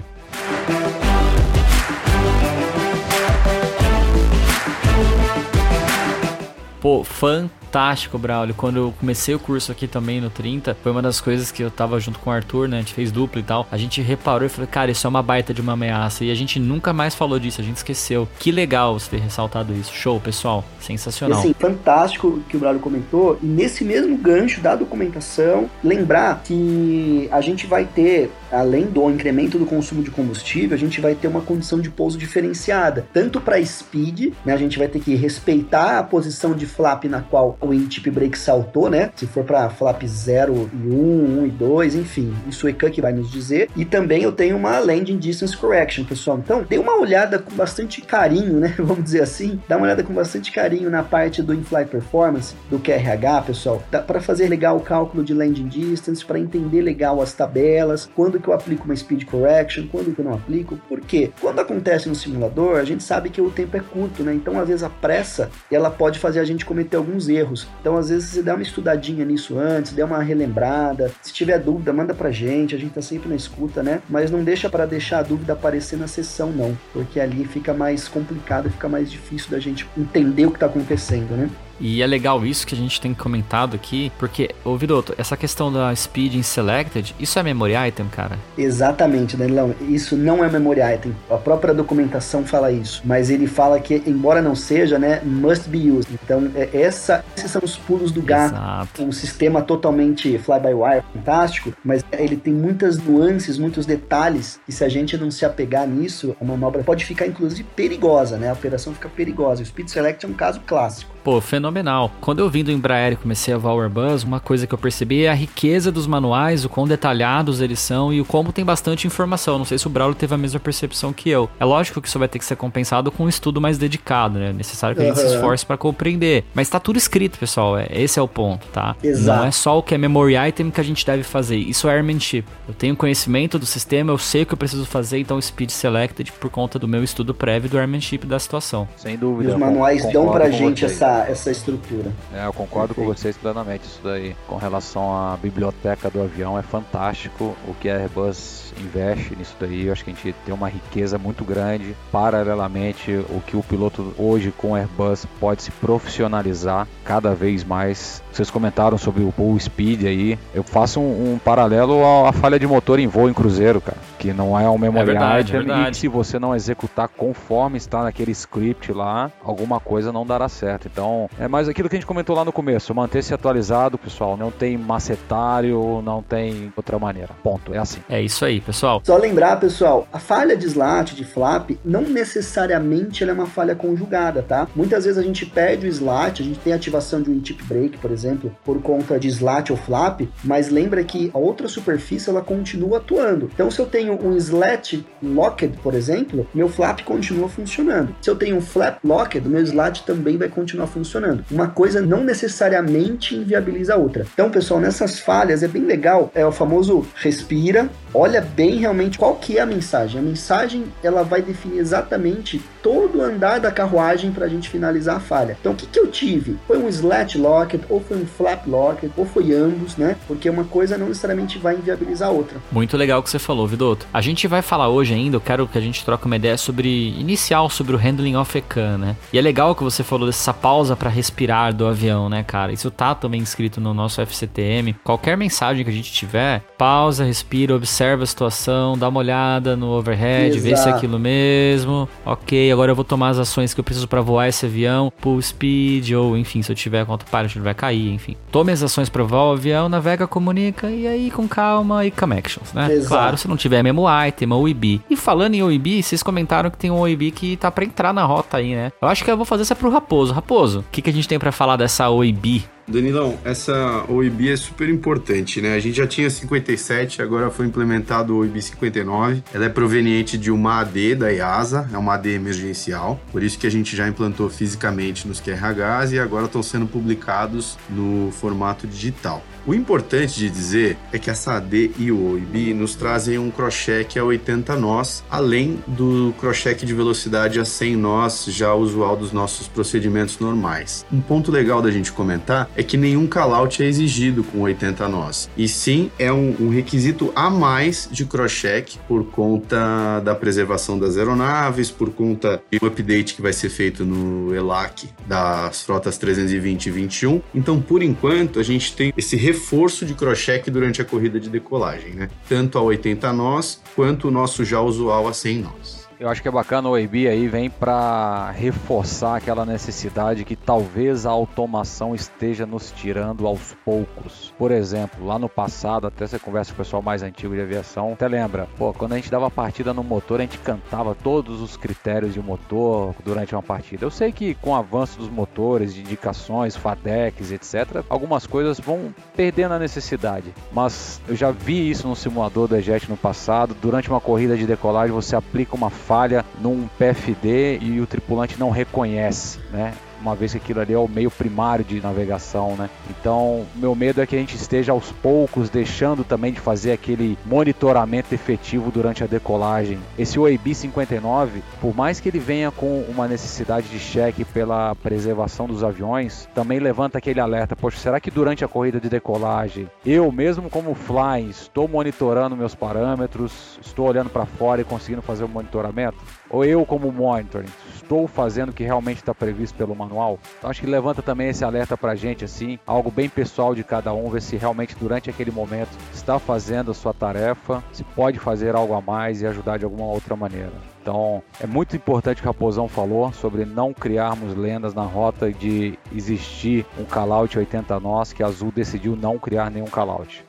Pô, 6.82 7.04
fantástico 7.04 8.18
Braulio. 8.18 8.56
Quando 8.56 8.78
eu 8.78 8.94
comecei 9.00 9.36
o 9.36 9.40
curso 9.40 9.72
aqui 9.72 9.88
também 9.88 10.20
no 10.20 10.32
30, 10.32 10.76
foi 10.82 10.92
uma 10.92 11.02
das 11.02 11.22
coisas 11.22 11.52
que 11.52 11.62
eu 11.62 11.70
tava 11.70 12.00
junto 12.00 12.18
com 12.18 12.32
o 12.32 12.34
Arthur, 12.34 12.68
né? 12.68 12.78
A 12.78 12.80
gente 12.80 12.96
fez 12.96 13.12
dupla 13.12 13.40
e 13.40 13.44
tal. 13.44 13.68
A 13.72 13.78
gente 13.78 14.02
reparou 14.02 14.48
e 14.48 14.50
falou, 14.50 14.68
cara, 14.68 14.90
isso 14.90 15.06
é 15.06 15.10
uma 15.10 15.22
baita 15.22 15.54
de 15.54 15.62
uma 15.62 15.74
ameaça. 15.74 16.26
E 16.26 16.32
a 16.32 16.36
gente 16.36 16.60
nunca 16.60 16.92
mais 16.92 17.14
falou 17.14 17.38
disso, 17.38 17.62
a 17.62 17.64
gente 17.64 17.78
esqueceu. 17.78 18.28
Que 18.40 18.52
legal 18.52 18.98
você 18.98 19.12
ter 19.12 19.20
ressaltado 19.22 19.74
isso. 19.74 19.94
Show, 19.94 20.20
pessoal. 20.20 20.66
Sensacional. 20.80 21.38
E 21.38 21.40
assim, 21.40 21.54
fantástico 21.54 22.42
que 22.50 22.58
o 22.58 22.60
Braulio 22.60 22.82
comentou. 22.82 23.38
E 23.44 23.46
nesse 23.46 23.86
mesmo 23.86 24.18
gancho 24.18 24.60
da 24.60 24.76
documentação, 24.76 25.70
lembrar 25.84 26.42
que 26.44 27.30
a 27.32 27.42
gente 27.42 27.68
vai 27.68 27.86
ter, 27.86 28.32
além 28.52 28.86
do 28.86 29.10
incremento 29.10 29.58
do 29.58 29.66
consumo 29.66 30.04
de 30.04 30.12
combustível, 30.12 30.76
a 30.76 30.80
gente 30.80 31.00
vai 31.00 31.16
ter 31.16 31.28
uma 31.28 31.42
condição 31.42 31.80
de 31.80 31.90
pouso 31.90 32.18
diferenciada. 32.18 33.06
Tanto 33.14 33.40
para 33.40 33.64
speed, 33.64 34.34
né? 34.46 34.54
A 34.54 34.58
gente 34.58 34.78
vai 34.78 34.88
ter 34.88 35.00
que 35.00 35.16
respeitar 35.16 36.00
a 36.00 36.04
posição 36.04 36.54
de 36.54 36.66
flap 36.66 37.06
na 37.06 37.22
qual 37.22 37.58
o 37.62 37.74
in-tip 37.74 38.10
break 38.10 38.38
saltou, 38.38 38.90
né? 38.90 39.12
Se 39.16 39.26
for 39.26 39.44
para 39.44 39.70
flap 39.70 40.04
0 40.04 40.70
e 40.74 40.88
1, 40.88 41.40
1 41.42 41.46
e 41.46 41.50
2, 41.50 41.96
enfim, 41.96 42.34
isso 42.50 42.68
ECAN 42.68 42.90
que 42.90 43.02
vai 43.02 43.14
nos 43.14 43.32
dizer. 43.32 43.70
E 43.76 43.86
também 43.86 44.24
eu 44.24 44.32
tenho 44.32 44.58
uma 44.58 44.80
landing 44.80 45.18
distance 45.18 45.56
correction, 45.56 46.04
pessoal. 46.04 46.38
Então, 46.38 46.66
dê 46.68 46.78
uma 46.78 47.00
olhada 47.00 47.40
com 47.40 47.54
bastante 47.56 48.02
carinho, 48.02 48.60
né? 48.60 48.74
Vamos 48.80 49.04
dizer 49.04 49.24
assim, 49.24 49.60
dá 49.68 49.78
uma 49.78 49.86
olhada 49.86 50.04
com 50.04 50.14
bastante 50.14 50.52
carinho 50.52 50.90
na 50.90 51.04
parte 51.04 51.42
do 51.42 51.54
in-flight 51.54 51.90
performance, 51.90 52.56
do 52.70 52.80
QRH, 52.80 53.44
pessoal, 53.46 53.82
para 53.90 54.22
fazer 54.22 54.48
legal 54.48 54.78
o 54.78 54.82
cálculo 54.82 55.24
de 55.24 55.34
landing 55.34 55.68
distance, 55.68 56.26
para 56.26 56.40
entender 56.40 56.82
legal 56.82 57.22
as 57.22 57.34
tabelas, 57.34 58.10
quando 58.16 58.41
que 58.42 58.48
eu 58.48 58.54
aplico 58.54 58.86
uma 58.86 58.96
speed 58.96 59.26
correction, 59.26 59.88
quando 59.92 60.14
que 60.14 60.20
eu 60.20 60.26
não 60.26 60.34
aplico. 60.34 60.78
Por 60.90 61.02
quê? 61.02 61.32
Quando 61.40 61.60
acontece 61.60 62.10
no 62.10 62.16
simulador, 62.16 62.78
a 62.78 62.84
gente 62.84 63.04
sabe 63.04 63.30
que 63.30 63.42
o 63.42 63.50
tempo 63.50 63.78
é 63.78 63.80
curto, 63.80 64.24
né? 64.24 64.34
Então, 64.34 64.60
às 64.60 64.68
vezes 64.68 64.84
a 64.84 64.90
pressa, 64.90 65.50
ela 65.72 65.90
pode 65.90 66.20
fazer 66.20 66.40
a 66.40 66.46
gente 66.46 66.66
cometer 66.66 66.98
alguns 66.98 67.30
erros. 67.30 67.68
Então, 67.80 67.98
às 67.98 68.10
vezes, 68.10 68.30
você 68.30 68.44
dá 68.44 68.56
uma 68.56 68.64
estudadinha 68.64 69.24
nisso 69.26 69.58
antes, 69.58 69.94
dê 69.94 70.04
uma 70.04 70.22
relembrada. 70.22 71.12
Se 71.22 71.34
tiver 71.34 71.60
dúvida, 71.60 71.94
manda 71.94 72.14
pra 72.14 72.32
gente, 72.32 72.76
a 72.76 72.78
gente 72.78 72.94
tá 72.94 73.02
sempre 73.02 73.30
na 73.30 73.36
escuta, 73.36 73.84
né? 73.84 74.02
Mas 74.10 74.32
não 74.32 74.44
deixa 74.44 74.70
para 74.70 74.86
deixar 74.86 75.20
a 75.20 75.24
dúvida 75.24 75.54
aparecer 75.54 75.98
na 75.98 76.08
sessão, 76.08 76.52
não, 76.52 76.78
porque 76.94 77.20
ali 77.20 77.46
fica 77.46 77.74
mais 77.74 78.08
complicado, 78.08 78.70
fica 78.70 78.90
mais 78.90 79.12
difícil 79.12 79.52
da 79.52 79.60
gente 79.60 79.88
entender 79.98 80.46
o 80.46 80.52
que 80.52 80.60
tá 80.60 80.66
acontecendo, 80.66 81.36
né? 81.36 81.50
E 81.82 82.02
é 82.04 82.06
legal 82.06 82.46
isso 82.46 82.66
que 82.68 82.76
a 82.76 82.78
gente 82.78 83.02
tem 83.02 83.12
comentado 83.12 83.76
aqui, 83.76 84.12
porque, 84.20 84.52
ô 84.64 84.78
Vidoto, 84.78 85.16
essa 85.18 85.36
questão 85.36 85.74
da 85.74 85.94
speed 85.96 86.36
in 86.36 86.44
selected, 86.44 87.16
isso 87.20 87.40
é 87.40 87.44
memory 87.44 87.74
item, 87.88 88.08
cara? 88.08 88.38
Exatamente, 88.56 89.36
Danilão. 89.36 89.74
Isso 89.82 90.16
não 90.16 90.44
é 90.46 90.50
memory 90.50 90.82
item. 90.82 91.16
A 91.30 91.38
própria 91.38 91.74
documentação 91.74 92.46
fala 92.46 92.72
isso. 92.72 93.02
Mas 93.04 93.32
ele 93.32 93.48
fala 93.48 93.80
que, 93.80 94.04
embora 94.06 94.44
não 94.44 94.54
seja, 94.56 95.00
né, 95.00 95.22
must 95.24 95.68
be 95.70 95.90
used. 95.90 96.20
Então, 96.24 96.52
é, 96.54 96.70
essa, 96.72 97.26
esses 97.36 97.50
são 97.50 97.62
os 97.64 97.76
pulos 97.76 98.12
do 98.12 98.22
gato. 98.22 98.54
Exato. 98.54 99.04
Um 99.04 99.12
sistema 99.12 99.64
totalmente 99.64 100.38
fly-by-wire, 100.38 101.04
fantástico, 101.14 101.74
mas 101.84 102.06
ele 102.12 102.38
tem 102.38 102.54
muitas 102.54 103.00
nuances, 103.00 103.58
muitos 103.58 103.88
detalhes, 103.88 104.60
e 104.68 104.72
se 104.72 104.84
a 104.84 104.90
gente 104.90 105.18
não 105.18 105.32
se 105.32 105.46
apegar 105.46 105.88
nisso, 105.88 106.36
a 106.40 106.46
manobra 106.46 106.84
pode 106.84 107.06
ficar, 107.06 107.26
inclusive, 107.26 107.64
perigosa, 107.76 108.38
né? 108.38 108.50
A 108.50 108.54
operação 108.54 108.94
fica 108.94 109.10
perigosa. 109.10 109.64
O 109.64 109.66
Speed 109.66 109.88
Select 109.88 110.26
é 110.26 110.30
um 110.30 110.34
caso 110.34 110.62
clássico. 110.66 111.12
Pô, 111.24 111.40
fenomenal. 111.40 112.12
Quando 112.20 112.40
eu 112.40 112.50
vim 112.50 112.64
do 112.64 112.72
Embraer 112.72 113.14
e 113.14 113.16
comecei 113.16 113.54
a 113.54 113.58
voar 113.58 113.76
o 113.76 113.82
Airbus, 113.82 114.24
uma 114.24 114.40
coisa 114.40 114.66
que 114.66 114.74
eu 114.74 114.78
percebi 114.78 115.26
é 115.26 115.30
a 115.30 115.34
riqueza 115.34 115.92
dos 115.92 116.08
manuais, 116.08 116.66
o 116.66 116.70
quão 116.70 116.88
detalhados 116.88 117.62
eles 117.62 117.80
são 117.80 118.12
e 118.12 118.20
o 118.20 118.26
como 118.26 118.52
tem 118.52 118.66
bastante 118.66 119.06
informação. 119.06 119.58
Não 119.60 119.66
sei 119.66 119.78
se 119.78 119.86
o 119.86 119.90
Braulio 119.90 120.16
teve 120.16 120.34
a 120.34 120.38
mesma 120.38 120.60
percepção 120.60 121.14
que 121.14 121.30
eu. 121.30 121.48
É 121.60 121.66
lógico 121.66 122.02
que 122.02 122.08
isso 122.08 122.18
vai 122.18 122.28
ter 122.28 122.40
que 122.40 122.46
ser 122.46 122.56
compensado 122.56 123.12
com 123.12 123.26
um 123.26 123.30
estudo 123.30 123.62
mais 123.62 123.78
dedicado, 123.78 124.40
né? 124.40 124.50
É 124.50 124.54
necessário 124.54 124.96
que 124.96 125.04
a 125.04 125.06
gente 125.06 125.20
se 125.20 125.28
esforce 125.28 125.66
para 125.66 125.78
compreender. 125.78 126.44
Mas 126.56 126.70
tá 126.70 126.80
tudo 126.80 126.98
escrito, 126.98 127.38
pessoal. 127.38 127.78
É, 127.78 127.88
esse 127.92 128.18
é 128.18 128.22
o 128.22 128.28
ponto, 128.28 128.66
tá? 128.68 128.96
Exato. 129.04 129.40
Não 129.40 129.46
é 129.46 129.52
só 129.52 129.78
o 129.78 129.84
que 129.84 129.94
é 129.94 129.98
memory 130.00 130.36
item 130.48 130.72
que 130.72 130.82
a 130.82 130.84
gente 130.84 131.06
deve 131.06 131.24
fazer. 131.24 131.58
Isso 131.58 131.88
é 131.88 131.94
airmanship. 131.94 132.46
Eu 132.68 132.74
tenho 132.74 132.96
conhecimento 132.96 133.60
do 133.60 133.66
sistema, 133.66 134.12
eu 134.12 134.18
sei 134.18 134.42
o 134.42 134.46
que 134.46 134.54
eu 134.54 134.58
preciso 134.58 134.86
fazer, 134.86 135.20
então 135.20 135.40
speed 135.40 135.70
selected 135.70 136.32
por 136.32 136.50
conta 136.50 136.80
do 136.80 136.88
meu 136.88 137.04
estudo 137.04 137.34
prévio 137.34 137.70
do 137.70 137.78
airmanship 137.78 138.26
da 138.26 138.40
situação. 138.40 138.88
Sem 138.96 139.18
dúvida. 139.18 139.52
E 139.52 139.54
os 139.54 139.60
manuais 139.60 140.12
dão 140.12 140.32
pra 140.32 140.50
gente 140.50 140.86
essa 140.86 141.11
essa, 141.28 141.52
estrutura. 141.52 142.12
É, 142.34 142.46
eu 142.46 142.54
concordo 142.54 142.94
Perfeito. 142.94 143.08
com 143.08 143.22
vocês 143.22 143.38
plenamente. 143.38 143.86
Isso 143.86 144.00
daí, 144.04 144.36
com 144.48 144.56
relação 144.56 145.16
à 145.16 145.38
biblioteca 145.38 146.10
do 146.10 146.22
avião, 146.22 146.58
é 146.58 146.62
fantástico 146.62 147.56
o 147.68 147.74
que 147.74 147.90
a 147.90 147.98
Airbus 147.98 148.74
investe 148.80 149.36
nisso 149.36 149.56
daí. 149.60 149.86
Eu 149.86 149.94
acho 149.94 150.04
que 150.04 150.12
a 150.12 150.14
gente 150.14 150.36
tem 150.46 150.54
uma 150.54 150.70
riqueza 150.70 151.18
muito 151.18 151.44
grande. 151.44 151.96
Paralelamente, 152.12 153.12
o 153.30 153.42
que 153.46 153.56
o 153.56 153.64
piloto 153.64 154.14
hoje 154.18 154.52
com 154.52 154.76
Airbus 154.76 155.26
pode 155.40 155.64
se 155.64 155.72
profissionalizar 155.72 156.88
cada 157.04 157.34
vez 157.34 157.64
mais. 157.64 158.24
Vocês 158.32 158.50
comentaram 158.50 158.98
sobre 158.98 159.24
o 159.24 159.34
Bull 159.36 159.60
Speed 159.60 160.06
aí. 160.06 160.40
Eu 160.54 160.64
faço 160.64 161.00
um, 161.00 161.34
um 161.34 161.40
paralelo 161.40 162.04
à 162.26 162.32
falha 162.32 162.58
de 162.58 162.66
motor 162.66 163.00
em 163.00 163.08
voo 163.08 163.30
em 163.30 163.34
cruzeiro, 163.34 163.82
cara. 163.82 163.98
Que 164.18 164.32
não 164.32 164.58
é 164.58 164.70
um 164.70 164.78
memory 164.78 165.02
é 165.02 165.06
verdade, 165.06 165.58
item 165.58 165.86
é 165.86 165.90
e 165.90 165.94
se 165.94 166.08
você 166.08 166.40
não 166.40 166.56
executar 166.56 167.08
conforme 167.08 167.78
está 167.78 168.04
naquele 168.04 168.32
script 168.32 168.94
lá, 168.94 169.32
alguma 169.44 169.80
coisa 169.80 170.12
não 170.12 170.26
dará 170.26 170.48
certo. 170.48 170.88
Então, 170.92 171.30
é 171.40 171.48
mais 171.48 171.68
aquilo 171.68 171.90
que 171.90 171.96
a 171.96 172.00
gente 172.00 172.08
comentou 172.08 172.36
lá 172.36 172.46
no 172.46 172.52
começo, 172.52 172.94
manter-se 172.94 173.34
atualizado, 173.34 173.98
pessoal. 173.98 174.38
Não 174.38 174.52
tem 174.52 174.78
macetário, 174.78 176.02
não 176.04 176.22
tem 176.22 176.72
outra 176.76 176.98
maneira. 176.98 177.30
Ponto. 177.44 177.74
É 177.74 177.78
assim. 177.78 178.00
É 178.10 178.22
isso 178.22 178.46
aí, 178.46 178.62
pessoal. 178.62 179.02
Só 179.04 179.18
lembrar, 179.18 179.60
pessoal, 179.60 180.08
a 180.14 180.20
falha 180.20 180.56
de 180.56 180.68
slat, 180.68 181.16
de 181.16 181.26
flap, 181.26 181.72
não 181.84 182.02
necessariamente 182.02 183.24
é 183.24 183.34
uma 183.34 183.46
falha 183.46 183.76
conjugada, 183.76 184.42
tá? 184.42 184.68
Muitas 184.76 185.06
vezes 185.06 185.18
a 185.18 185.24
gente 185.24 185.46
perde 185.46 185.88
o 185.88 185.90
slat, 185.90 186.42
a 186.42 186.46
gente 186.46 186.60
tem 186.60 186.74
ativação 186.74 187.22
de 187.22 187.30
um 187.30 187.40
tip 187.40 187.62
break, 187.64 187.98
por 187.98 188.12
exemplo, 188.12 188.21
por 188.64 188.82
conta 188.82 189.20
de 189.20 189.28
slat 189.28 189.72
ou 189.72 189.78
flap, 189.78 190.22
mas 190.44 190.70
lembra 190.70 191.04
que 191.04 191.32
a 191.34 191.38
outra 191.38 191.68
superfície 191.68 192.30
ela 192.30 192.42
continua 192.42 192.98
atuando. 192.98 193.50
Então, 193.54 193.70
se 193.70 193.80
eu 193.80 193.86
tenho 193.86 194.14
um 194.26 194.36
slat 194.38 195.06
locked, 195.22 195.78
por 195.82 195.94
exemplo, 195.94 196.48
meu 196.54 196.68
flap 196.68 197.02
continua 197.02 197.50
funcionando. 197.50 198.16
Se 198.22 198.30
eu 198.30 198.36
tenho 198.36 198.58
um 198.58 198.62
flap 198.62 199.00
locked, 199.04 199.48
meu 199.48 199.62
slat 199.62 200.04
também 200.04 200.38
vai 200.38 200.50
continuar 200.50 200.88
funcionando. 200.88 201.44
Uma 201.50 201.68
coisa 201.68 202.02
não 202.02 202.24
necessariamente 202.24 203.36
inviabiliza 203.36 203.94
a 203.94 203.98
outra. 203.98 204.26
Então, 204.34 204.50
pessoal, 204.50 204.80
nessas 204.80 205.20
falhas 205.20 205.64
é 205.64 205.68
bem 205.68 205.84
legal, 205.84 206.32
é 206.34 206.46
o 206.46 206.52
famoso 206.52 207.06
respira, 207.16 207.90
olha 208.14 208.42
bem 208.42 208.78
realmente 208.78 209.18
qual 209.18 209.36
que 209.36 209.58
é 209.58 209.62
a 209.62 209.66
mensagem. 209.66 210.20
A 210.20 210.24
mensagem 210.24 210.86
ela 211.04 211.24
vai 211.24 211.42
definir 211.42 211.80
exatamente 211.80 212.62
todo 212.84 213.20
o 213.20 213.22
andar 213.22 213.60
da 213.60 213.72
carruagem 213.72 214.32
para 214.32 214.46
a 214.46 214.50
gente 214.50 214.70
finalizar 214.70 215.18
a 215.18 215.20
falha. 215.20 215.58
Então 215.60 215.74
o 215.74 215.76
que, 215.76 215.86
que 215.86 216.00
eu 216.00 216.08
tive? 216.08 216.58
Foi 216.68 216.78
um 216.78 216.88
slat 216.90 217.38
locket, 217.38 217.82
ou 217.90 218.02
foi 218.02 218.18
um 218.18 218.26
flap 218.26 218.68
locket, 218.68 219.12
ou 219.16 219.26
foi 219.26 219.54
ambos, 219.54 219.98
né? 219.98 220.16
Porque 220.28 220.50
uma 220.50 220.64
coisa 220.64 220.98
não 220.98 221.08
necessariamente 221.08 221.58
vai 221.58 221.76
inviabilizar 221.76 222.30
a 222.30 222.32
outra. 222.32 222.58
Muito 222.72 222.98
legal 222.98 223.20
o 223.20 223.24
que 223.24 223.30
você 223.30 223.40
falou, 223.40 223.68
Vidoto. 223.68 224.06
A 224.14 224.22
gente 224.22 224.48
vai 224.48 224.62
falar 224.62 224.90
hoje 224.90 225.14
ainda, 225.14 225.38
eu 225.38 225.42
quero 225.42 225.68
que 225.68 225.78
a 225.78 225.82
gente 225.82 226.04
troque 226.04 226.26
uma 226.26 226.36
ideia 226.36 226.58
sobre 226.58 227.10
inicial 227.20 227.70
sobre 227.70 227.96
o 227.96 227.98
handling 227.98 228.36
of 228.36 228.58
a 228.58 228.62
can, 228.62 228.98
né? 228.98 229.16
E 229.32 229.38
é 229.38 229.42
legal 229.42 229.76
que 229.76 229.84
você 229.84 230.04
falou 230.04 230.26
dessa 230.28 230.54
pausa 230.54 230.96
para 230.96 231.10
respirar 231.10 231.74
do 231.74 231.86
avião, 231.86 232.30
né, 232.30 232.44
cara? 232.44 232.72
Isso 232.72 232.90
tá 232.92 233.16
também 233.16 233.42
escrito 233.42 233.80
no 233.80 233.94
nosso 233.94 234.22
FCTM. 234.22 234.94
Qualquer 235.04 235.38
mensagem 235.38 235.84
que 235.84 235.90
a 235.90 235.94
gente 235.94 236.12
tiver, 236.12 236.62
pausa, 236.78 237.24
respira, 237.24 237.76
observa 237.76 238.01
a 238.02 238.26
situação, 238.26 238.98
dá 238.98 239.08
uma 239.08 239.20
olhada 239.20 239.76
no 239.76 239.88
overhead, 239.88 240.58
Exato. 240.58 240.64
vê 240.64 240.76
se 240.76 240.90
é 240.90 240.92
aquilo 240.92 241.20
mesmo. 241.20 242.08
OK, 242.26 242.72
agora 242.72 242.92
eu 242.92 242.96
vou 242.96 243.06
tomar 243.06 243.30
as 243.30 243.40
ações 243.40 243.74
que 243.74 243.80
eu 243.80 243.84
preciso 243.84 244.08
para 244.08 244.22
voar 244.22 244.48
esse 244.48 244.66
avião, 244.66 245.12
pull 245.22 245.42
speed 245.42 246.12
ou 246.12 246.38
enfim, 246.38 246.62
se 246.62 246.72
eu 246.72 246.76
tiver 246.76 247.06
autopilot 247.08 247.56
ele 247.56 247.64
vai 247.64 247.74
cair, 247.74 248.12
enfim. 248.12 248.36
Tome 248.52 248.72
as 248.72 248.82
ações 248.82 249.10
para 249.10 249.24
voar 249.24 249.50
o 249.50 249.52
avião, 249.54 249.88
navega, 249.88 250.28
comunica 250.28 250.90
e 250.90 251.08
aí 251.08 251.32
com 251.32 251.48
calma 251.48 252.06
e 252.06 252.12
come 252.12 252.38
actions, 252.38 252.74
né? 252.74 252.92
Exato. 252.92 253.08
Claro, 253.08 253.38
se 253.38 253.48
não 253.48 253.58
tiver 253.58 253.84
memo 253.84 254.06
item 254.28 254.52
ou 254.52 254.64
OIB. 254.64 255.02
E 255.10 255.16
falando 255.16 255.56
em 255.56 255.64
OIB, 255.64 256.02
vocês 256.02 256.24
comentaram 256.24 256.70
que 256.70 256.78
tem 256.78 256.90
um 256.90 257.00
OIB 257.00 257.32
que 257.32 257.58
tá 257.58 257.70
para 257.70 257.86
entrar 257.86 258.14
na 258.14 258.24
rota 258.26 258.58
aí, 258.58 258.74
né? 258.76 258.92
Eu 259.02 259.08
acho 259.08 259.24
que 259.24 259.32
eu 259.32 259.38
vou 259.38 259.46
fazer 259.46 259.64
essa 259.64 259.76
pro 259.76 259.92
Raposo. 259.92 260.34
Raposo, 260.34 260.80
o 260.80 260.86
que, 260.92 261.02
que 261.02 261.10
a 261.10 261.14
gente 261.14 261.28
tem 261.28 261.40
para 261.40 261.52
falar 261.52 261.76
dessa 261.76 262.10
OIB? 262.10 262.64
Danilão, 262.92 263.38
essa 263.44 264.06
OIB 264.08 264.50
é 264.50 264.56
super 264.56 264.90
importante, 264.90 265.62
né? 265.62 265.76
A 265.76 265.80
gente 265.80 265.98
já 265.98 266.06
tinha 266.06 266.30
57, 266.30 267.22
agora 267.22 267.50
foi 267.50 267.66
implementado 267.66 268.34
o 268.36 268.38
OIB 268.40 268.62
59. 268.62 269.44
Ela 269.54 269.66
é 269.66 269.70
proveniente 269.70 270.38
de 270.38 270.52
uma 270.52 270.82
AD 270.82 271.16
da 271.16 271.32
IASA, 271.32 271.90
é 271.94 271.98
uma 271.98 272.14
AD 272.16 272.30
emergencial, 272.30 273.20
por 273.32 273.42
isso 273.42 273.58
que 273.58 273.66
a 273.66 273.72
gente 273.72 273.96
já 273.96 274.08
implantou 274.08 274.50
fisicamente 274.50 275.28
nos 275.28 275.40
QRHs 275.40 276.12
e 276.12 276.20
agora 276.20 276.46
estão 276.46 276.62
sendo 276.62 276.86
publicados 276.86 277.78
no 277.90 278.32
formato 278.32 278.86
digital. 278.86 279.44
O 279.66 279.76
importante 279.76 280.40
de 280.40 280.50
dizer 280.50 280.98
é 281.14 281.20
que 281.20 281.30
essa 281.30 281.54
AD 281.54 281.92
e 282.00 282.12
o 282.12 282.32
OIB 282.32 282.74
nos 282.74 282.96
trazem 282.96 283.38
um 283.38 283.52
crocheck 283.52 284.18
a 284.18 284.24
80 284.24 284.76
nós, 284.76 285.24
além 285.30 285.84
do 285.86 286.34
crocheck 286.40 286.84
de 286.84 286.94
velocidade 286.96 287.60
a 287.60 287.66
100 287.66 287.96
nós 287.96 288.46
já 288.48 288.74
usual 288.74 289.16
dos 289.16 289.32
nossos 289.32 289.68
procedimentos 289.68 290.40
normais. 290.40 291.06
Um 291.14 291.22
ponto 291.22 291.52
legal 291.52 291.80
da 291.80 291.92
gente 291.92 292.12
comentar 292.12 292.72
é 292.76 292.82
que 292.82 292.98
nenhum 292.98 293.28
callout 293.28 293.84
é 293.84 293.86
exigido 293.86 294.44
com 294.44 294.62
80 294.62 295.08
nós, 295.08 295.48
e 295.56 295.68
sim 295.68 296.10
é 296.18 296.34
um, 296.34 296.56
um 296.60 296.70
requisito 296.70 297.32
a 297.36 297.48
mais 297.48 298.10
de 298.12 298.26
crocheck 298.26 298.98
por 299.08 299.26
conta 299.26 300.22
da 300.22 300.34
preservação 300.34 300.98
das 300.98 301.18
aeronaves, 301.18 301.92
por 301.92 302.10
conta 302.10 302.64
do 302.72 302.88
update 302.88 303.36
que 303.36 303.44
vai 303.44 303.54
ser 303.54 303.70
feito 303.70 304.04
no 304.04 304.56
ELAC 304.56 305.08
das 305.28 305.84
frotas 305.84 306.18
320 306.18 306.88
e 306.88 306.92
21. 306.92 307.42
Então, 307.54 307.80
por 307.80 308.02
enquanto, 308.02 308.60
a 308.60 308.64
gente 308.64 308.96
tem 308.96 309.14
esse 309.16 309.36
reforço 309.52 310.06
de 310.06 310.14
crocheque 310.14 310.72
durante 310.72 311.02
a 311.02 311.06
corrida 311.06 311.40
de 311.40 311.50
decolagem, 311.50 312.14
né? 312.14 312.30
Tanto 312.48 312.78
a 312.78 312.82
80 312.82 313.34
nós 313.34 313.82
quanto 313.96 314.30
o 314.30 314.32
nosso 314.32 314.64
já 314.64 314.80
usual 314.80 315.28
a 315.28 315.34
100 315.34 315.58
nós. 315.60 316.01
Eu 316.22 316.30
acho 316.30 316.40
que 316.40 316.48
é 316.48 316.52
bacana 316.52 316.88
o 316.88 316.94
AB 316.94 317.28
aí 317.28 317.48
vem 317.48 317.68
para 317.68 318.52
reforçar 318.52 319.38
aquela 319.38 319.66
necessidade 319.66 320.46
que 320.46 320.56
talvez 320.56 321.26
a 321.26 321.32
automação 321.32 322.14
esteja 322.14 322.64
nos 322.64 322.92
tirando 322.92 323.48
aos 323.48 323.76
poucos. 323.84 324.54
Por 324.56 324.70
exemplo, 324.70 325.26
lá 325.26 325.40
no 325.40 325.50
passado, 325.50 326.06
até 326.06 326.28
você 326.28 326.38
conversa 326.38 326.74
com 326.74 326.76
o 326.76 326.86
pessoal 326.86 327.02
mais 327.02 327.24
antigo 327.24 327.56
de 327.56 327.62
aviação, 327.62 328.14
até 328.14 328.28
lembra, 328.28 328.68
pô, 328.78 328.94
quando 328.94 329.14
a 329.14 329.16
gente 329.16 329.32
dava 329.32 329.50
partida 329.50 329.96
no 329.96 330.04
motor, 330.04 330.40
a 330.40 330.44
gente 330.44 330.60
cantava 330.60 331.16
todos 331.16 331.60
os 331.60 331.76
critérios 331.76 332.36
de 332.36 332.40
motor 332.40 333.16
durante 333.26 333.56
uma 333.56 333.64
partida. 333.64 334.06
Eu 334.06 334.12
sei 334.12 334.32
que 334.32 334.54
com 334.54 334.70
o 334.70 334.76
avanço 334.76 335.18
dos 335.18 335.28
motores, 335.28 335.92
de 335.92 336.02
indicações, 336.02 336.76
FADECs, 336.76 337.52
etc., 337.52 338.06
algumas 338.08 338.46
coisas 338.46 338.80
vão 338.80 339.12
perdendo 339.36 339.74
a 339.74 339.80
necessidade. 339.80 340.54
Mas 340.72 341.20
eu 341.28 341.36
já 341.36 341.50
vi 341.50 341.90
isso 341.90 342.08
no 342.08 342.16
simulador 342.16 342.68
do 342.68 342.76
EJET 342.76 343.10
no 343.10 343.18
passado. 343.18 343.76
Durante 343.82 344.08
uma 344.08 344.22
corrida 344.22 344.56
de 344.56 344.68
decolagem, 344.68 345.16
você 345.16 345.36
aplica 345.36 345.76
uma 345.76 345.90
falha 346.12 346.44
num 346.60 346.90
PFD 347.00 347.78
e 347.80 348.02
o 348.02 348.06
tripulante 348.06 348.60
não 348.60 348.70
reconhece, 348.70 349.60
né? 349.72 349.94
Uma 350.22 350.36
vez 350.36 350.52
que 350.52 350.58
aquilo 350.58 350.80
ali 350.82 350.94
é 350.94 350.98
o 350.98 351.08
meio 351.08 351.32
primário 351.32 351.84
de 351.84 352.00
navegação, 352.02 352.76
né? 352.76 352.90
Então, 353.10 353.66
meu 353.76 353.96
medo 353.96 354.22
é 354.22 354.26
que 354.26 354.36
a 354.36 354.40
gente 354.40 354.56
esteja 354.56 354.92
aos 354.92 355.12
poucos 355.12 355.70
deixando 355.70 356.24
também 356.24 356.54
de 356.54 356.60
fazer 356.60 356.92
aquele 356.92 357.38
monitoramento 357.46 358.34
efetivo 358.34 358.92
durante 358.92 359.24
a 359.24 359.28
decolagem. 359.28 360.00
Esse 360.18 360.40
OAB 360.40 360.74
59, 360.74 361.64
por 361.80 361.96
mais 361.96 362.20
que 362.20 362.30
ele 362.30 362.40
venha 362.40 362.72
com 362.72 363.02
uma 363.10 363.28
necessidade 363.28 363.88
de 363.88 364.00
cheque 364.00 364.46
pela 364.46 364.96
preservação 364.96 365.68
dos 365.68 365.84
aviões, 365.84 366.48
também 366.54 366.80
levanta 366.80 367.18
aquele 367.18 367.40
alerta, 367.40 367.76
poxa, 367.76 367.98
será 367.98 368.20
que 368.20 368.32
durante 368.32 368.64
a 368.64 368.68
corrida 368.68 369.00
de 369.00 369.10
decolagem, 369.10 369.88
eu 370.06 370.32
mesmo 370.32 370.70
como 370.70 370.94
fly, 370.94 371.50
estou 371.50 371.88
monitorando 371.88 372.56
meus 372.56 372.76
parâmetros, 372.76 373.80
estou 373.82 374.08
olhando 374.08 374.30
para 374.30 374.46
fora 374.46 374.82
e 374.82 374.86
conseguindo 374.86 375.22
fazer 375.22 375.44
o 375.44 375.50
monitoramento? 375.50 376.18
Ou 376.50 376.66
eu 376.66 376.86
como 376.86 377.12
monitoring, 377.12 377.70
estou 377.96 378.28
fazendo 378.28 378.70
o 378.70 378.74
que 378.74 378.84
realmente 378.84 379.18
está 379.18 379.34
previsto 379.34 379.76
pelo 379.76 379.96
manual? 379.96 380.11
Então 380.58 380.70
acho 380.70 380.82
que 380.82 380.88
levanta 380.88 381.22
também 381.22 381.50
esse 381.50 381.64
alerta 381.64 381.98
pra 381.98 382.16
gente, 382.16 382.46
assim, 382.46 382.78
algo 382.86 383.10
bem 383.10 383.30
pessoal 383.30 383.74
de 383.74 383.84
cada 383.84 384.14
um, 384.14 384.30
ver 384.30 384.42
se 384.42 384.56
realmente 384.58 384.96
durante 384.96 385.30
aquele 385.30 385.52
momento 385.52 385.90
está 386.14 386.40
fazendo 386.40 386.92
a 386.92 386.94
sua 386.94 387.14
tarefa, 387.14 387.84
se 387.92 388.04
pode 388.04 388.40
fazer 388.40 388.76
algo 388.76 388.94
a 388.94 389.02
mais 389.02 389.42
e 389.42 389.48
ajudar 389.48 389.78
de 389.78 389.86
alguma 389.86 390.06
outra 390.06 390.36
maneira. 390.36 390.74
Então 391.02 391.42
é 391.60 391.66
muito 391.66 391.96
importante 391.96 392.40
o 392.40 392.42
que 392.42 392.48
o 392.48 392.52
Raposão 392.52 392.88
falou 392.88 393.32
sobre 393.34 393.66
não 393.66 393.94
criarmos 393.94 394.56
lendas 394.56 394.94
na 394.94 395.04
rota 395.04 395.52
de 395.52 395.98
existir 396.14 396.86
um 397.00 397.06
callout 397.06 397.58
80 397.58 398.00
nós, 398.00 398.34
que 398.34 398.44
a 398.44 398.48
Azul 398.48 398.72
decidiu 398.72 399.16
não 399.16 399.40
criar 399.40 399.72
nenhum 399.72 399.86
callout. 399.86 400.46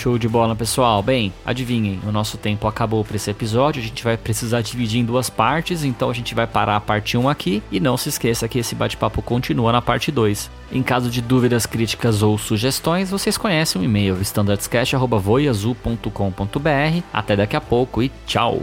Show 0.00 0.16
de 0.16 0.26
bola, 0.26 0.56
pessoal. 0.56 1.02
Bem, 1.02 1.30
adivinhem, 1.44 2.00
o 2.06 2.10
nosso 2.10 2.38
tempo 2.38 2.66
acabou 2.66 3.04
para 3.04 3.16
esse 3.16 3.30
episódio. 3.30 3.82
A 3.82 3.84
gente 3.84 4.02
vai 4.02 4.16
precisar 4.16 4.62
dividir 4.62 4.98
em 4.98 5.04
duas 5.04 5.28
partes, 5.28 5.84
então 5.84 6.08
a 6.08 6.14
gente 6.14 6.34
vai 6.34 6.46
parar 6.46 6.76
a 6.76 6.80
parte 6.80 7.18
1 7.18 7.28
aqui. 7.28 7.62
E 7.70 7.78
não 7.78 7.98
se 7.98 8.08
esqueça 8.08 8.48
que 8.48 8.58
esse 8.58 8.74
bate-papo 8.74 9.20
continua 9.20 9.72
na 9.72 9.82
parte 9.82 10.10
2. 10.10 10.50
Em 10.72 10.82
caso 10.82 11.10
de 11.10 11.20
dúvidas, 11.20 11.66
críticas 11.66 12.22
ou 12.22 12.38
sugestões, 12.38 13.10
vocês 13.10 13.36
conhecem 13.36 13.78
o 13.78 13.84
e-mail 13.84 14.18
standardscast.voiazul.com.br. 14.22 17.02
Até 17.12 17.36
daqui 17.36 17.56
a 17.56 17.60
pouco 17.60 18.02
e 18.02 18.10
tchau! 18.26 18.62